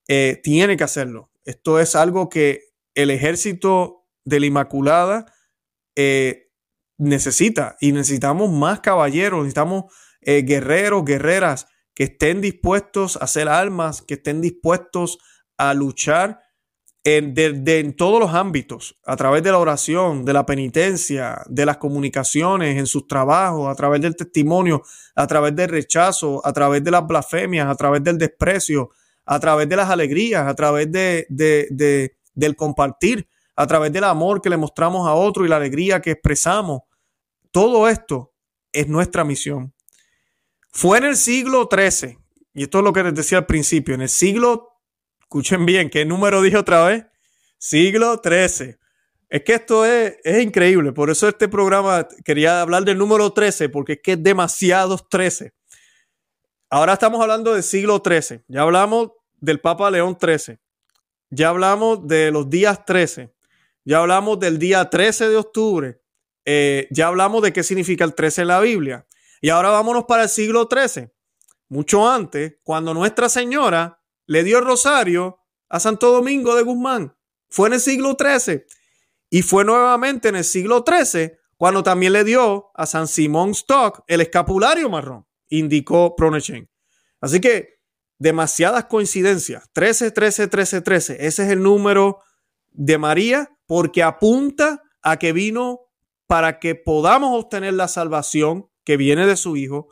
eh, 0.09 0.41
tiene 0.43 0.77
que 0.77 0.85
hacerlo. 0.85 1.31
Esto 1.45 1.79
es 1.79 1.95
algo 1.95 2.31
que 2.31 2.63
el 2.95 3.11
ejército 3.11 4.07
de 4.25 4.41
la 4.41 4.47
Inmaculada 4.47 5.27
eh, 5.95 6.51
necesita 6.97 7.77
y 7.81 7.93
necesitamos 7.93 8.51
más 8.51 8.81
caballeros, 8.81 9.41
necesitamos 9.41 9.85
eh, 10.23 10.43
guerreros, 10.43 11.05
guerreras 11.05 11.67
que 11.99 12.05
estén 12.05 12.41
dispuestos 12.41 13.17
a 13.17 13.25
hacer 13.25 13.49
armas, 13.49 14.03
que 14.03 14.15
estén 14.15 14.41
dispuestos 14.41 15.19
a 15.57 15.75
luchar 15.75 16.41
en, 17.03 17.97
todos 17.97 18.21
los 18.21 18.35
ámbitos, 18.35 19.01
a 19.05 19.17
través 19.17 19.43
de 19.43 19.51
la 19.51 19.59
oración, 19.59 20.25
de 20.25 20.33
la 20.33 20.47
penitencia, 20.47 21.43
de 21.49 21.67
las 21.67 21.79
comunicaciones, 21.79 22.79
en 22.79 22.87
sus 22.87 23.09
trabajos, 23.09 23.69
a 23.69 23.75
través 23.75 24.01
del 24.01 24.15
testimonio, 24.15 24.85
a 25.17 25.27
través 25.27 25.57
del 25.57 25.71
rechazo, 25.71 26.41
a 26.47 26.53
través 26.53 26.85
de 26.85 26.93
las 26.93 27.05
blasfemias, 27.05 27.67
a 27.67 27.75
través 27.75 28.05
del 28.05 28.17
desprecio, 28.17 28.91
a 29.27 29.41
través 29.41 29.69
de 29.69 29.75
las 29.75 29.91
alegrías, 29.91 30.47
a 30.47 30.55
través 30.55 30.93
de, 30.93 31.27
del 32.33 32.55
compartir, 32.55 33.29
a 33.57 33.67
través 33.67 33.93
del 33.93 34.05
amor 34.05 34.41
que 34.41 34.51
le 34.51 34.57
mostramos 34.57 35.09
a 35.09 35.15
otro 35.15 35.45
y 35.45 35.49
la 35.49 35.57
alegría 35.57 36.01
que 36.01 36.13
expresamos. 36.13 36.83
Todo 37.51 37.89
esto 37.89 38.35
es 38.73 38.87
nuestra 38.87 39.25
misión. 39.25 39.75
Fue 40.71 40.99
en 40.99 41.05
el 41.05 41.17
siglo 41.17 41.69
XIII, 41.71 42.19
y 42.55 42.65
esto 42.65 42.79
es 42.79 42.85
lo 42.85 42.93
que 42.93 43.03
les 43.03 43.15
decía 43.15 43.39
al 43.39 43.47
principio, 43.47 43.95
en 43.95 44.03
el 44.03 44.09
siglo 44.09 44.79
Escuchen 45.29 45.67
bien, 45.67 45.91
¿qué 45.91 46.07
número 46.07 46.41
dije 46.41 46.57
otra 46.57 46.87
vez? 46.87 47.05
Siglo 47.59 48.19
XIII. 48.25 48.77
Es 49.29 49.43
que 49.45 49.53
esto 49.53 49.85
es, 49.85 50.17
es, 50.25 50.43
increíble, 50.43 50.93
por 50.93 51.11
eso 51.11 51.29
este 51.29 51.49
programa 51.49 52.09
quería 52.25 52.63
hablar 52.63 52.83
del 52.85 52.97
número 52.97 53.31
13, 53.31 53.69
porque 53.69 53.93
es 53.93 54.01
que 54.03 54.13
es 54.13 54.23
demasiados 54.23 55.07
13. 55.11 55.53
Ahora 56.71 56.95
estamos 56.95 57.21
hablando 57.21 57.53
del 57.53 57.63
siglo 57.63 58.01
13, 58.01 58.45
ya 58.49 58.63
hablamos 58.63 59.11
del 59.37 59.61
Papa 59.61 59.91
León 59.91 60.17
13, 60.17 60.61
ya 61.29 61.51
hablamos 61.51 62.07
de 62.07 62.31
los 62.31 62.49
días 62.49 62.87
13, 62.87 63.31
ya 63.85 63.99
hablamos 63.99 64.41
del 64.41 64.59
día 64.59 64.89
13 64.89 65.29
de 65.29 65.37
octubre, 65.37 66.01
eh, 66.47 66.89
ya 66.91 67.09
hablamos 67.09 67.43
de 67.43 67.53
qué 67.53 67.63
significa 67.63 68.03
el 68.03 68.15
13 68.15 68.41
en 68.41 68.49
la 68.49 68.61
Biblia. 68.61 69.07
Y 69.41 69.51
ahora 69.51 69.71
vámonos 69.71 70.05
para 70.05 70.25
el 70.25 70.29
siglo 70.29 70.69
13, 70.69 71.15
mucho 71.69 72.09
antes, 72.09 72.57
cuando 72.63 72.95
Nuestra 72.95 73.29
Señora 73.29 74.03
le 74.27 74.45
dio 74.45 74.59
el 74.59 74.65
rosario 74.65 75.41
a 75.69 75.81
Santo 75.81 76.13
Domingo 76.13 76.55
de 76.55 76.63
Guzmán. 76.63 77.17
Fue 77.49 77.69
en 77.69 77.75
el 77.75 77.81
siglo 77.81 78.17
13 78.17 78.67
y 79.31 79.43
fue 79.43 79.65
nuevamente 79.65 80.29
en 80.29 80.37
el 80.37 80.45
siglo 80.45 80.85
13 80.85 81.39
cuando 81.57 81.83
también 81.83 82.13
le 82.13 82.25
dio 82.25 82.71
a 82.75 82.87
San 82.87 83.09
Simón 83.09 83.51
Stock 83.51 84.05
el 84.07 84.21
escapulario 84.21 84.89
marrón, 84.89 85.27
indicó 85.49 86.15
Pronechen. 86.15 86.71
Así 87.21 87.41
que 87.41 87.81
demasiadas 88.19 88.85
coincidencias. 88.85 89.69
13, 89.73 90.11
13, 90.11 90.49
13, 90.49 90.81
13. 90.81 91.27
Ese 91.27 91.45
es 91.45 91.51
el 91.51 91.63
número 91.63 92.21
de 92.71 92.99
María 92.99 93.51
porque 93.67 94.03
apunta 94.03 94.83
a 95.03 95.19
que 95.19 95.33
vino 95.33 95.81
para 96.27 96.59
que 96.59 96.75
podamos 96.75 97.43
obtener 97.43 97.75
la 97.75 97.89
salvación 97.89 98.71
que 98.89 98.97
viene 98.97 99.27
de 99.27 99.37
su 99.37 99.59
Hijo. 99.59 99.91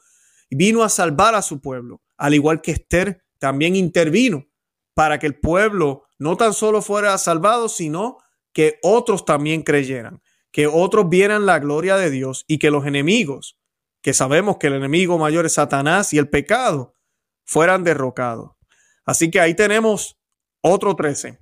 Vino 0.49 0.83
a 0.83 0.89
salvar 0.89 1.35
a 1.35 1.43
su 1.43 1.61
pueblo, 1.61 2.01
al 2.17 2.33
igual 2.33 2.63
que 2.63 2.71
Esther 2.71 3.27
también 3.39 3.77
intervino 3.77 4.47
para 4.95 5.19
que 5.19 5.27
el 5.27 5.39
pueblo 5.39 6.05
no 6.19 6.39
tan 6.39 6.55
solo 6.55 6.81
fuera 6.81 7.19
salvado, 7.19 7.69
sino 7.69 8.17
que 8.55 8.79
otros 8.83 9.27
también 9.27 9.65
creyeran, 9.65 10.23
que 10.51 10.67
otros 10.67 11.11
vieran 11.11 11.45
la 11.45 11.59
gloria 11.59 11.99
de 11.99 12.09
Dios 12.09 12.47
y 12.49 12.59
que 12.59 12.71
los 12.71 12.87
enemigos, 12.87 13.61
que 14.01 14.15
sabemos 14.15 14.57
que 14.57 14.69
el 14.69 14.73
enemigo 14.73 15.19
mayor 15.19 15.45
es 15.45 15.53
Satanás 15.53 16.15
y 16.15 16.19
el 16.19 16.31
pecado, 16.31 16.95
fueran 17.45 17.85
derrocados. 17.85 18.53
Así 19.05 19.31
que 19.31 19.41
ahí 19.41 19.53
tenemos 19.53 20.19
otro 20.63 20.97
13. 20.97 21.39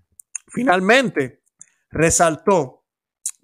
Finalmente, 0.49 1.45
resaltó 1.89 2.85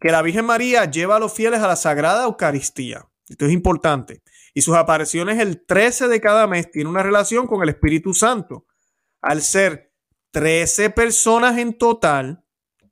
que 0.01 0.11
la 0.11 0.23
Virgen 0.23 0.47
María 0.47 0.87
lleva 0.87 1.15
a 1.15 1.21
los 1.21 1.33
fieles 1.33 1.61
a 1.61 1.69
la 1.69 1.77
Sagrada 1.77 2.25
Eucaristía. 2.25 3.10
Esto 3.31 3.47
es 3.47 3.53
importante. 3.53 4.23
Y 4.53 4.63
sus 4.63 4.75
apariciones 4.75 5.39
el 5.39 5.65
13 5.65 6.09
de 6.09 6.21
cada 6.21 6.49
mes 6.49 6.71
tiene 6.71 6.91
una 6.91 7.05
relación 7.05 7.47
con 7.47 7.63
el 7.63 7.69
Espíritu 7.69 8.13
Santo. 8.13 8.67
Al 9.23 9.41
ser 9.41 9.95
13 10.33 10.91
personas 10.91 11.57
en 11.59 11.79
total, 11.79 12.45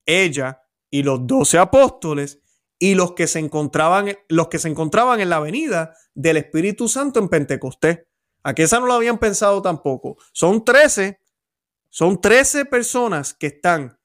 ella 0.06 0.62
y 0.90 1.02
los 1.02 1.26
12 1.26 1.58
apóstoles 1.58 2.40
y 2.78 2.94
los 2.94 3.14
que 3.14 3.26
se 3.26 3.40
encontraban, 3.40 4.16
los 4.28 4.46
que 4.46 4.60
se 4.60 4.68
encontraban 4.68 5.20
en 5.20 5.28
la 5.28 5.40
venida 5.40 5.94
del 6.14 6.36
Espíritu 6.36 6.88
Santo 6.88 7.18
en 7.18 7.28
Pentecostés. 7.28 8.04
Aquí 8.44 8.62
esa 8.62 8.78
no 8.78 8.86
lo 8.86 8.94
habían 8.94 9.18
pensado 9.18 9.60
tampoco. 9.60 10.16
Son 10.32 10.64
13, 10.64 11.20
son 11.90 12.20
13 12.20 12.64
personas 12.66 13.34
que 13.34 13.48
están, 13.48 13.97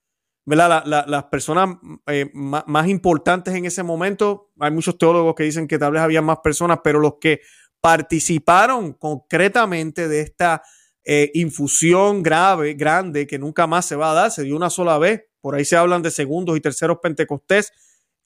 ¿verdad? 0.44 0.84
las 0.84 1.24
personas 1.24 1.76
eh, 2.06 2.30
más, 2.34 2.88
importantes 2.88 3.54
en 3.54 3.64
ese 3.64 3.82
momento, 3.82 4.52
hay 4.58 4.70
muchos 4.70 4.98
teólogos 4.98 5.34
que 5.34 5.44
dicen 5.44 5.66
que 5.66 5.78
tal 5.78 5.92
vez 5.92 6.02
había 6.02 6.22
más 6.22 6.38
personas, 6.38 6.80
pero 6.82 7.00
los 7.00 7.14
que 7.20 7.40
participaron 7.80 8.94
concretamente 8.94 10.08
de 10.08 10.20
esta 10.20 10.62
eh, 11.04 11.30
infusión 11.34 12.22
grave, 12.22 12.74
grande, 12.74 13.26
que 13.26 13.38
nunca 13.38 13.66
más 13.66 13.86
se 13.86 13.96
va 13.96 14.10
a 14.10 14.14
dar, 14.14 14.30
se 14.30 14.42
dio 14.42 14.56
una 14.56 14.70
sola 14.70 14.98
vez. 14.98 15.22
Por 15.40 15.54
ahí 15.54 15.64
se 15.64 15.76
hablan 15.76 16.02
de 16.02 16.10
segundos 16.10 16.56
y 16.56 16.60
terceros 16.60 16.98
Pentecostés. 17.02 17.72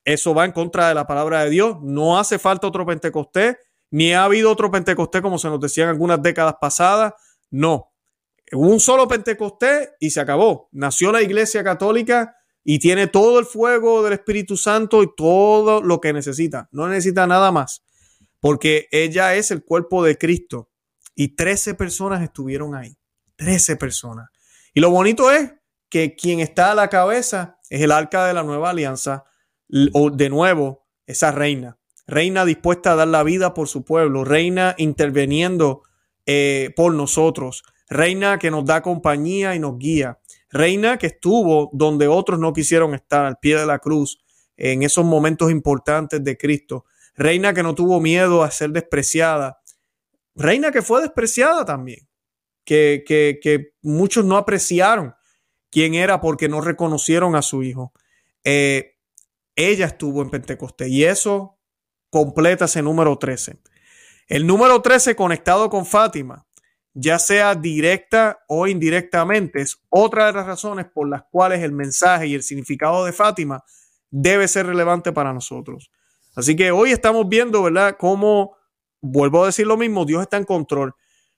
Eso 0.04 0.34
va 0.34 0.44
en 0.44 0.52
contra 0.52 0.88
de 0.88 0.94
la 0.94 1.06
palabra 1.06 1.42
de 1.42 1.50
Dios. 1.50 1.78
No 1.82 2.18
hace 2.18 2.38
falta 2.38 2.68
otro 2.68 2.86
Pentecostés 2.86 3.56
ni 3.90 4.12
ha 4.12 4.24
habido 4.24 4.50
otro 4.50 4.70
Pentecostés 4.70 5.22
como 5.22 5.38
se 5.38 5.48
nos 5.48 5.60
decía 5.60 5.84
en 5.84 5.90
algunas 5.90 6.22
décadas 6.22 6.56
pasadas. 6.60 7.14
No. 7.50 7.92
Un 8.52 8.80
solo 8.80 9.08
Pentecostés 9.08 9.90
y 10.00 10.10
se 10.10 10.20
acabó. 10.20 10.68
Nació 10.72 11.12
la 11.12 11.22
Iglesia 11.22 11.62
Católica 11.64 12.36
y 12.64 12.78
tiene 12.78 13.06
todo 13.06 13.38
el 13.38 13.46
fuego 13.46 14.02
del 14.02 14.14
Espíritu 14.14 14.56
Santo 14.56 15.02
y 15.02 15.10
todo 15.16 15.82
lo 15.82 16.00
que 16.00 16.12
necesita. 16.12 16.68
No 16.72 16.88
necesita 16.88 17.26
nada 17.26 17.50
más. 17.52 17.84
Porque 18.40 18.88
ella 18.90 19.34
es 19.34 19.50
el 19.50 19.64
cuerpo 19.64 20.04
de 20.04 20.16
Cristo. 20.16 20.70
Y 21.14 21.34
13 21.34 21.74
personas 21.74 22.22
estuvieron 22.22 22.74
ahí. 22.74 22.96
13 23.36 23.76
personas. 23.76 24.28
Y 24.74 24.80
lo 24.80 24.90
bonito 24.90 25.30
es 25.30 25.52
que 25.88 26.14
quien 26.14 26.40
está 26.40 26.72
a 26.72 26.74
la 26.74 26.88
cabeza 26.88 27.58
es 27.70 27.80
el 27.80 27.92
arca 27.92 28.26
de 28.26 28.34
la 28.34 28.42
nueva 28.42 28.70
alianza. 28.70 29.24
O 29.92 30.10
de 30.10 30.30
nuevo, 30.30 30.86
esa 31.06 31.32
reina 31.32 31.78
reina 32.08 32.46
dispuesta 32.46 32.92
a 32.92 32.96
dar 32.96 33.08
la 33.08 33.22
vida 33.22 33.54
por 33.54 33.68
su 33.68 33.84
pueblo, 33.84 34.24
reina 34.24 34.74
interviniendo 34.78 35.82
eh, 36.26 36.72
por 36.74 36.94
nosotros, 36.94 37.62
reina 37.88 38.38
que 38.38 38.50
nos 38.50 38.64
da 38.64 38.82
compañía 38.82 39.54
y 39.54 39.58
nos 39.58 39.78
guía, 39.78 40.18
reina 40.50 40.98
que 40.98 41.08
estuvo 41.08 41.70
donde 41.72 42.08
otros 42.08 42.38
no 42.38 42.52
quisieron 42.52 42.94
estar, 42.94 43.24
al 43.24 43.38
pie 43.38 43.56
de 43.56 43.66
la 43.66 43.78
cruz, 43.78 44.18
en 44.56 44.82
esos 44.82 45.04
momentos 45.04 45.50
importantes 45.50 46.22
de 46.22 46.36
Cristo, 46.36 46.84
reina 47.14 47.54
que 47.54 47.62
no 47.62 47.74
tuvo 47.74 48.00
miedo 48.00 48.42
a 48.42 48.50
ser 48.50 48.70
despreciada, 48.70 49.60
reina 50.34 50.70
que 50.70 50.82
fue 50.82 51.00
despreciada 51.00 51.64
también, 51.64 52.08
que, 52.64 53.04
que, 53.06 53.72
muchos 53.82 54.24
no 54.24 54.36
apreciaron 54.36 55.14
quién 55.70 55.94
era 55.94 56.20
porque 56.20 56.48
no 56.48 56.60
reconocieron 56.60 57.34
a 57.34 57.42
su 57.42 57.62
hijo. 57.62 57.92
Eh, 58.44 58.96
ella 59.56 59.86
estuvo 59.86 60.20
en 60.22 60.30
Pentecostés 60.30 60.88
y 60.88 61.04
eso 61.04 61.58
completa 62.10 62.66
ese 62.66 62.82
número 62.82 63.16
13. 63.16 63.58
El 64.26 64.46
número 64.46 64.82
13 64.82 65.16
conectado 65.16 65.70
con 65.70 65.86
Fátima, 65.86 66.46
ya 67.00 67.20
sea 67.20 67.54
directa 67.54 68.40
o 68.48 68.66
indirectamente, 68.66 69.60
es 69.60 69.80
otra 69.88 70.26
de 70.26 70.32
las 70.32 70.46
razones 70.46 70.86
por 70.92 71.08
las 71.08 71.22
cuales 71.30 71.62
el 71.62 71.70
mensaje 71.70 72.26
y 72.26 72.34
el 72.34 72.42
significado 72.42 73.04
de 73.04 73.12
Fátima 73.12 73.62
debe 74.10 74.48
ser 74.48 74.66
relevante 74.66 75.12
para 75.12 75.32
nosotros. 75.32 75.92
Así 76.34 76.56
que 76.56 76.72
hoy 76.72 76.90
estamos 76.90 77.28
viendo, 77.28 77.62
¿verdad?, 77.62 77.96
cómo, 77.98 78.56
vuelvo 79.00 79.44
a 79.44 79.46
decir 79.46 79.64
lo 79.64 79.76
mismo, 79.76 80.04
Dios 80.04 80.22
está 80.22 80.38
en 80.38 80.44
control. 80.44 80.94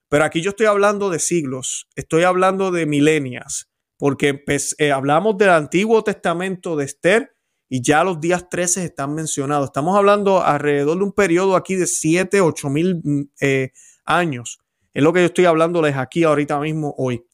Pero 0.08 0.24
aquí 0.24 0.40
yo 0.40 0.50
estoy 0.50 0.64
hablando 0.64 1.10
de 1.10 1.18
siglos, 1.18 1.88
estoy 1.94 2.22
hablando 2.22 2.70
de 2.70 2.86
milenias, 2.86 3.70
porque 3.98 4.32
pues, 4.32 4.74
eh, 4.78 4.92
hablamos 4.92 5.36
del 5.36 5.50
Antiguo 5.50 6.02
Testamento 6.02 6.74
de 6.74 6.86
Esther 6.86 7.34
y 7.68 7.82
ya 7.82 8.02
los 8.02 8.18
días 8.18 8.48
13 8.48 8.84
están 8.84 9.14
mencionados. 9.14 9.66
Estamos 9.66 9.94
hablando 9.94 10.42
alrededor 10.42 10.96
de 10.96 11.04
un 11.04 11.12
periodo 11.12 11.54
aquí 11.54 11.74
de 11.76 11.86
7, 11.86 12.40
8 12.40 12.70
mil 12.70 13.00
mm, 13.04 13.22
eh, 13.42 13.72
años. 14.06 14.58
Es 14.92 15.02
lo 15.02 15.12
que 15.12 15.20
yo 15.20 15.26
estoy 15.26 15.44
hablándoles 15.44 15.96
aquí 15.96 16.24
ahorita 16.24 16.58
mismo 16.60 16.94
hoy. 16.98 17.24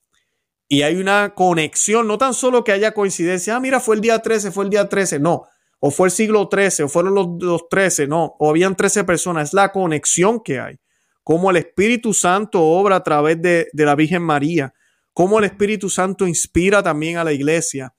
Y 0.68 0.82
hay 0.82 0.96
una 0.96 1.34
conexión, 1.34 2.08
no 2.08 2.18
tan 2.18 2.34
solo 2.34 2.64
que 2.64 2.72
haya 2.72 2.92
coincidencia, 2.92 3.56
ah, 3.56 3.60
mira, 3.60 3.80
fue 3.80 3.94
el 3.96 4.00
día 4.00 4.18
13, 4.18 4.50
fue 4.50 4.64
el 4.64 4.70
día 4.70 4.88
13, 4.88 5.20
no, 5.20 5.44
o 5.78 5.90
fue 5.90 6.08
el 6.08 6.12
siglo 6.12 6.48
13, 6.48 6.82
o 6.84 6.88
fueron 6.88 7.14
los, 7.14 7.28
los 7.40 7.68
13, 7.68 8.08
no, 8.08 8.34
o 8.38 8.50
habían 8.50 8.74
13 8.74 9.04
personas, 9.04 9.48
es 9.48 9.54
la 9.54 9.70
conexión 9.70 10.40
que 10.42 10.58
hay, 10.58 10.76
cómo 11.22 11.50
el 11.50 11.56
Espíritu 11.58 12.12
Santo 12.12 12.62
obra 12.62 12.96
a 12.96 13.02
través 13.04 13.40
de, 13.40 13.68
de 13.72 13.84
la 13.84 13.94
Virgen 13.94 14.22
María, 14.22 14.74
cómo 15.12 15.38
el 15.38 15.44
Espíritu 15.44 15.88
Santo 15.88 16.26
inspira 16.26 16.82
también 16.82 17.16
a 17.16 17.24
la 17.24 17.32
iglesia, 17.32 17.94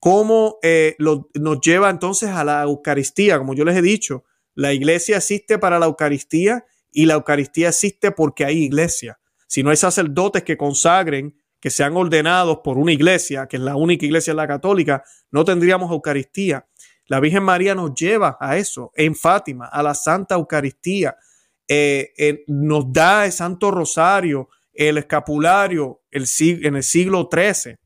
cómo 0.00 0.58
eh, 0.62 0.96
nos 0.98 1.60
lleva 1.60 1.90
entonces 1.90 2.30
a 2.30 2.42
la 2.42 2.62
Eucaristía. 2.62 3.38
Como 3.38 3.54
yo 3.54 3.64
les 3.64 3.76
he 3.76 3.82
dicho, 3.82 4.24
la 4.54 4.72
iglesia 4.72 5.18
existe 5.18 5.58
para 5.58 5.78
la 5.78 5.86
Eucaristía 5.86 6.64
y 6.92 7.06
la 7.06 7.14
Eucaristía 7.14 7.68
existe 7.68 8.10
porque 8.10 8.44
hay 8.44 8.64
iglesia. 8.64 9.18
Si 9.46 9.62
no 9.62 9.70
hay 9.70 9.76
sacerdotes 9.76 10.42
que 10.42 10.56
consagren, 10.56 11.36
que 11.60 11.70
sean 11.70 11.96
ordenados 11.96 12.60
por 12.64 12.78
una 12.78 12.92
iglesia, 12.92 13.46
que 13.46 13.56
es 13.56 13.62
la 13.62 13.76
única 13.76 14.06
iglesia 14.06 14.32
la 14.32 14.48
católica, 14.48 15.04
no 15.30 15.44
tendríamos 15.44 15.90
Eucaristía. 15.90 16.66
La 17.06 17.20
Virgen 17.20 17.42
María 17.42 17.74
nos 17.74 17.94
lleva 17.94 18.38
a 18.40 18.56
eso, 18.56 18.92
en 18.94 19.14
Fátima, 19.14 19.66
a 19.66 19.82
la 19.82 19.94
Santa 19.94 20.36
Eucaristía. 20.36 21.16
Eh, 21.68 22.44
nos 22.46 22.92
da 22.92 23.26
el 23.26 23.32
Santo 23.32 23.70
Rosario, 23.70 24.48
el 24.72 24.98
escapulario 24.98 26.02
el, 26.10 26.26
en 26.40 26.76
el 26.76 26.82
siglo 26.82 27.28
XIII. 27.30 27.76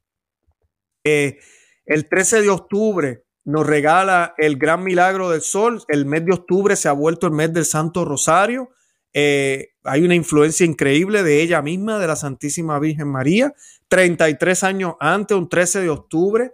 Eh, 1.05 1.39
el 1.87 2.09
13 2.09 2.43
de 2.43 2.51
octubre 2.51 3.25
nos 3.45 3.67
regala 3.67 4.35
el 4.39 4.57
gran 4.57 4.83
milagro 4.83 5.31
del 5.31 5.43
sol. 5.43 5.83
El 5.89 6.07
mes 6.07 6.25
de 6.25 6.33
octubre 6.33 6.77
se 6.77 6.89
ha 6.89 6.93
vuelto 6.93 7.27
el 7.27 7.33
mes 7.33 7.53
del 7.53 7.65
Santo 7.65 8.05
Rosario. 8.05 8.71
Eh, 9.15 9.71
hay 9.85 10.03
una 10.03 10.17
influencia 10.17 10.67
increíble 10.67 11.23
de 11.23 11.41
ella 11.41 11.63
misma, 11.63 11.99
de 11.99 12.09
la 12.09 12.17
Santísima 12.17 12.79
Virgen 12.81 13.09
María. 13.09 13.55
33 13.89 14.65
años 14.65 14.95
antes, 15.01 15.37
un 15.37 15.49
13 15.49 15.81
de 15.83 15.89
octubre, 15.89 16.53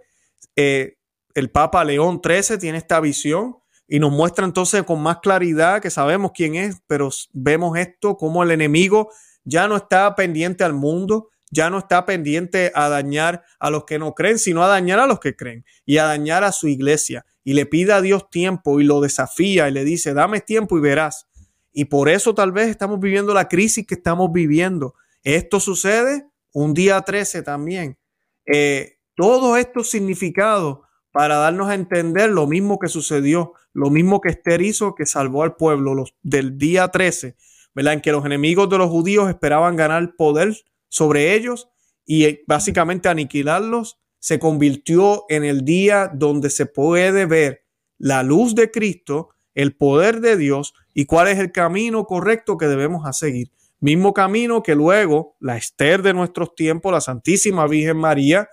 eh, 0.55 0.97
el 1.33 1.49
Papa 1.49 1.83
León 1.83 2.21
XIII 2.23 2.59
tiene 2.59 2.77
esta 2.77 2.99
visión 2.99 3.57
y 3.87 3.99
nos 3.99 4.11
muestra 4.11 4.45
entonces 4.45 4.83
con 4.83 5.01
más 5.01 5.17
claridad 5.21 5.81
que 5.81 5.89
sabemos 5.89 6.31
quién 6.33 6.55
es, 6.55 6.81
pero 6.87 7.09
vemos 7.33 7.77
esto 7.77 8.15
como 8.15 8.43
el 8.43 8.51
enemigo 8.51 9.09
ya 9.43 9.67
no 9.67 9.75
está 9.75 10.15
pendiente 10.15 10.63
al 10.63 10.73
mundo, 10.73 11.29
ya 11.49 11.69
no 11.69 11.79
está 11.79 12.05
pendiente 12.05 12.71
a 12.75 12.89
dañar 12.89 13.43
a 13.59 13.69
los 13.69 13.85
que 13.85 13.97
no 13.97 14.13
creen, 14.13 14.39
sino 14.39 14.63
a 14.63 14.67
dañar 14.67 14.99
a 14.99 15.07
los 15.07 15.19
que 15.19 15.35
creen 15.35 15.65
y 15.85 15.97
a 15.97 16.05
dañar 16.05 16.43
a 16.43 16.51
su 16.51 16.67
iglesia 16.67 17.25
y 17.43 17.53
le 17.53 17.65
pide 17.65 17.93
a 17.93 18.01
Dios 18.01 18.29
tiempo 18.29 18.79
y 18.79 18.83
lo 18.83 19.01
desafía 19.01 19.67
y 19.67 19.71
le 19.71 19.83
dice, 19.83 20.13
dame 20.13 20.41
tiempo 20.41 20.77
y 20.77 20.81
verás. 20.81 21.27
Y 21.73 21.85
por 21.85 22.09
eso 22.09 22.35
tal 22.35 22.51
vez 22.51 22.69
estamos 22.69 22.99
viviendo 22.99 23.33
la 23.33 23.47
crisis 23.47 23.85
que 23.85 23.95
estamos 23.95 24.31
viviendo. 24.31 24.95
Esto 25.23 25.59
sucede 25.59 26.25
un 26.53 26.73
día 26.73 27.01
13 27.01 27.43
también. 27.43 27.97
Eh, 28.45 28.97
todos 29.15 29.57
estos 29.57 29.89
significados 29.89 30.79
para 31.11 31.35
darnos 31.35 31.69
a 31.69 31.75
entender 31.75 32.29
lo 32.29 32.47
mismo 32.47 32.79
que 32.79 32.87
sucedió, 32.87 33.53
lo 33.73 33.89
mismo 33.89 34.21
que 34.21 34.29
Esther 34.29 34.61
hizo 34.61 34.95
que 34.95 35.05
salvó 35.05 35.43
al 35.43 35.55
pueblo 35.55 35.93
los, 35.93 36.15
del 36.21 36.57
día 36.57 36.87
13, 36.87 37.35
¿verdad? 37.75 37.93
En 37.93 38.01
que 38.01 38.11
los 38.11 38.25
enemigos 38.25 38.69
de 38.69 38.77
los 38.77 38.89
judíos 38.89 39.29
esperaban 39.29 39.75
ganar 39.75 40.15
poder 40.15 40.55
sobre 40.87 41.35
ellos 41.35 41.69
y 42.05 42.25
eh, 42.25 42.43
básicamente 42.47 43.09
aniquilarlos, 43.09 43.99
se 44.19 44.39
convirtió 44.39 45.25
en 45.29 45.43
el 45.43 45.65
día 45.65 46.11
donde 46.13 46.49
se 46.49 46.65
puede 46.65 47.25
ver 47.25 47.65
la 47.97 48.23
luz 48.23 48.55
de 48.55 48.71
Cristo, 48.71 49.29
el 49.53 49.75
poder 49.75 50.21
de 50.21 50.37
Dios 50.37 50.73
y 50.93 51.05
cuál 51.05 51.27
es 51.27 51.39
el 51.39 51.51
camino 51.51 52.05
correcto 52.05 52.57
que 52.57 52.67
debemos 52.67 53.05
seguir. 53.17 53.51
Mismo 53.79 54.13
camino 54.13 54.61
que 54.61 54.75
luego 54.75 55.35
la 55.39 55.57
Esther 55.57 56.03
de 56.03 56.13
nuestros 56.13 56.53
tiempos, 56.53 56.91
la 56.91 57.01
Santísima 57.01 57.65
Virgen 57.67 57.97
María, 57.97 58.47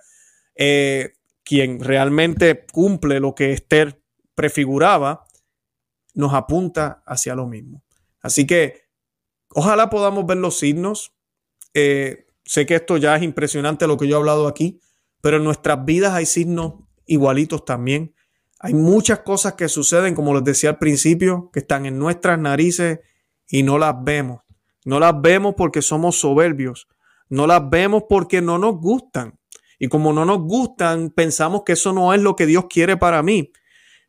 eh, 0.55 1.13
quien 1.43 1.79
realmente 1.79 2.65
cumple 2.71 3.19
lo 3.19 3.35
que 3.35 3.53
Esther 3.53 4.01
prefiguraba, 4.35 5.25
nos 6.15 6.33
apunta 6.33 7.03
hacia 7.05 7.35
lo 7.35 7.47
mismo. 7.47 7.83
Así 8.21 8.47
que 8.47 8.89
ojalá 9.49 9.89
podamos 9.89 10.25
ver 10.25 10.37
los 10.37 10.57
signos. 10.57 11.13
Eh, 11.73 12.27
sé 12.43 12.65
que 12.65 12.75
esto 12.75 12.97
ya 12.97 13.15
es 13.15 13.23
impresionante 13.23 13.87
lo 13.87 13.97
que 13.97 14.07
yo 14.07 14.15
he 14.15 14.19
hablado 14.19 14.47
aquí, 14.47 14.79
pero 15.21 15.37
en 15.37 15.43
nuestras 15.43 15.85
vidas 15.85 16.13
hay 16.13 16.25
signos 16.25 16.73
igualitos 17.05 17.65
también. 17.65 18.15
Hay 18.59 18.73
muchas 18.73 19.19
cosas 19.19 19.53
que 19.53 19.69
suceden, 19.69 20.15
como 20.15 20.33
les 20.33 20.43
decía 20.43 20.71
al 20.71 20.77
principio, 20.77 21.49
que 21.53 21.59
están 21.59 21.85
en 21.85 21.97
nuestras 21.97 22.37
narices 22.37 22.99
y 23.47 23.63
no 23.63 23.77
las 23.77 23.95
vemos. 24.03 24.41
No 24.83 24.99
las 24.99 25.19
vemos 25.21 25.55
porque 25.57 25.81
somos 25.81 26.19
soberbios. 26.19 26.87
No 27.29 27.47
las 27.47 27.69
vemos 27.69 28.03
porque 28.09 28.41
no 28.41 28.57
nos 28.57 28.75
gustan. 28.75 29.39
Y 29.77 29.87
como 29.87 30.11
no 30.11 30.25
nos 30.25 30.39
gustan, 30.39 31.09
pensamos 31.09 31.63
que 31.65 31.73
eso 31.73 31.93
no 31.93 32.13
es 32.13 32.21
lo 32.21 32.35
que 32.35 32.45
Dios 32.45 32.65
quiere 32.69 32.97
para 32.97 33.23
mí. 33.23 33.51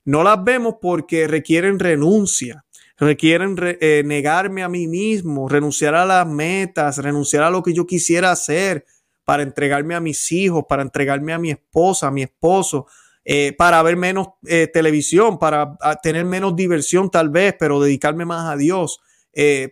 No 0.04 0.24
las 0.24 0.42
vemos 0.42 0.76
porque 0.80 1.28
requieren 1.28 1.78
renuncia, 1.78 2.64
requieren 2.98 3.56
eh, 3.60 4.02
negarme 4.04 4.64
a 4.64 4.68
mí 4.68 4.88
mismo, 4.88 5.48
renunciar 5.48 5.94
a 5.94 6.04
las 6.04 6.26
metas, 6.26 6.98
renunciar 6.98 7.44
a 7.44 7.50
lo 7.50 7.62
que 7.62 7.72
yo 7.72 7.86
quisiera 7.86 8.32
hacer 8.32 8.84
para 9.24 9.44
entregarme 9.44 9.94
a 9.94 10.00
mis 10.00 10.32
hijos, 10.32 10.64
para 10.68 10.82
entregarme 10.82 11.32
a 11.32 11.38
mi 11.38 11.50
esposa, 11.50 12.08
a 12.08 12.10
mi 12.10 12.22
esposo, 12.22 12.86
eh, 13.32 13.54
para 13.56 13.80
ver 13.84 13.96
menos 13.96 14.30
eh, 14.44 14.66
televisión, 14.66 15.38
para 15.38 15.78
tener 16.02 16.24
menos 16.24 16.56
diversión 16.56 17.12
tal 17.12 17.30
vez, 17.30 17.54
pero 17.56 17.80
dedicarme 17.80 18.24
más 18.24 18.52
a 18.52 18.56
Dios, 18.56 18.98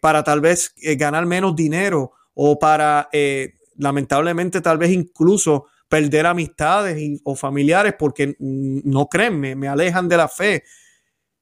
para 0.01 0.23
tal 0.23 0.41
vez 0.41 0.73
ganar 0.97 1.27
menos 1.27 1.57
dinero 1.57 2.13
o 2.33 2.61
para, 2.61 3.09
lamentablemente, 3.77 4.61
tal 4.61 4.79
vez 4.79 4.93
incluso 4.93 5.67
perder 5.89 6.27
amistades 6.27 7.21
o 7.25 7.35
familiares 7.35 7.95
porque 7.99 8.37
no 8.39 9.09
creen, 9.09 9.41
me, 9.59 9.67
alejan 9.67 10.09
de 10.09 10.17
la 10.17 10.29
fe. 10.29 10.63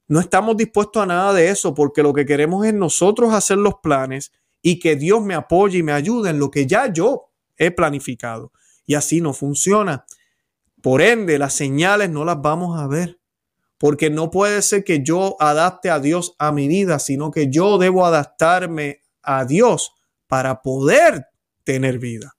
No 0.07 0.19
estamos 0.19 0.57
dispuestos 0.57 1.03
a 1.03 1.05
nada 1.05 1.33
de 1.33 1.49
eso 1.49 1.75
porque 1.75 2.01
lo 2.01 2.13
que 2.13 2.25
queremos 2.25 2.65
es 2.65 2.73
nosotros 2.73 3.31
hacer 3.31 3.59
los 3.59 3.75
planes 3.83 4.31
y 4.63 4.79
que 4.79 4.95
Dios 4.95 5.21
me 5.21 5.35
apoye 5.35 5.77
y 5.77 5.83
me 5.83 5.91
ayude 5.91 6.31
en 6.31 6.39
lo 6.39 6.49
que 6.49 6.65
ya 6.65 6.91
yo 6.91 7.29
he 7.57 7.69
planificado. 7.69 8.51
Y 8.87 8.95
así 8.95 9.21
no 9.21 9.33
funciona. 9.33 10.05
Por 10.87 11.01
ende, 11.01 11.37
las 11.37 11.53
señales 11.53 12.09
no 12.09 12.23
las 12.23 12.41
vamos 12.41 12.79
a 12.79 12.87
ver. 12.87 13.19
Porque 13.77 14.09
no 14.09 14.31
puede 14.31 14.61
ser 14.61 14.85
que 14.85 15.03
yo 15.03 15.35
adapte 15.37 15.89
a 15.89 15.99
Dios 15.99 16.33
a 16.39 16.53
mi 16.53 16.69
vida, 16.69 16.97
sino 16.99 17.29
que 17.29 17.51
yo 17.51 17.77
debo 17.77 18.05
adaptarme 18.05 19.01
a 19.21 19.43
Dios 19.43 19.91
para 20.27 20.61
poder 20.61 21.25
tener 21.65 21.99
vida. 21.99 22.37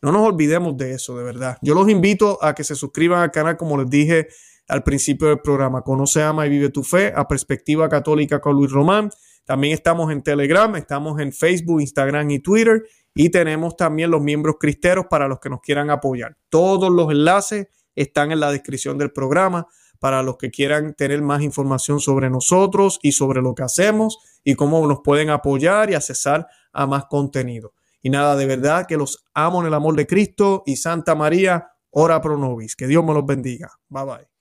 No 0.00 0.12
nos 0.12 0.26
olvidemos 0.26 0.78
de 0.78 0.92
eso, 0.92 1.18
de 1.18 1.24
verdad. 1.24 1.58
Yo 1.60 1.74
los 1.74 1.90
invito 1.90 2.42
a 2.42 2.54
que 2.54 2.64
se 2.64 2.74
suscriban 2.74 3.20
al 3.20 3.32
canal, 3.32 3.58
como 3.58 3.76
les 3.76 3.90
dije 3.90 4.28
al 4.66 4.82
principio 4.82 5.28
del 5.28 5.40
programa. 5.40 5.82
Conoce, 5.82 6.22
ama 6.22 6.46
y 6.46 6.48
vive 6.48 6.70
tu 6.70 6.82
fe 6.82 7.12
a 7.14 7.28
Perspectiva 7.28 7.86
Católica 7.90 8.40
con 8.40 8.56
Luis 8.56 8.72
Román. 8.72 9.10
También 9.44 9.74
estamos 9.74 10.10
en 10.10 10.22
Telegram, 10.22 10.74
estamos 10.76 11.20
en 11.20 11.34
Facebook, 11.34 11.82
Instagram 11.82 12.30
y 12.30 12.38
Twitter. 12.38 12.82
Y 13.14 13.28
tenemos 13.28 13.76
también 13.76 14.10
los 14.10 14.22
miembros 14.22 14.56
cristeros 14.58 15.04
para 15.10 15.28
los 15.28 15.38
que 15.38 15.50
nos 15.50 15.60
quieran 15.60 15.90
apoyar. 15.90 16.38
Todos 16.48 16.90
los 16.90 17.10
enlaces 17.10 17.66
están 17.94 18.32
en 18.32 18.40
la 18.40 18.50
descripción 18.50 18.98
del 18.98 19.12
programa 19.12 19.66
para 19.98 20.22
los 20.22 20.38
que 20.38 20.50
quieran 20.50 20.94
tener 20.94 21.22
más 21.22 21.42
información 21.42 22.00
sobre 22.00 22.30
nosotros 22.30 22.98
y 23.02 23.12
sobre 23.12 23.42
lo 23.42 23.54
que 23.54 23.62
hacemos 23.62 24.18
y 24.42 24.54
cómo 24.54 24.86
nos 24.86 25.00
pueden 25.04 25.30
apoyar 25.30 25.90
y 25.90 25.94
accesar 25.94 26.48
a 26.72 26.86
más 26.86 27.04
contenido. 27.06 27.74
Y 28.02 28.10
nada, 28.10 28.34
de 28.34 28.46
verdad 28.46 28.86
que 28.86 28.96
los 28.96 29.24
amo 29.34 29.60
en 29.60 29.66
el 29.66 29.74
amor 29.74 29.94
de 29.94 30.06
Cristo 30.06 30.62
y 30.64 30.76
Santa 30.76 31.14
María, 31.14 31.68
ora 31.90 32.20
pro 32.20 32.38
nobis. 32.38 32.74
Que 32.74 32.86
Dios 32.86 33.04
me 33.04 33.12
los 33.12 33.26
bendiga. 33.26 33.70
Bye 33.88 34.04
bye. 34.04 34.39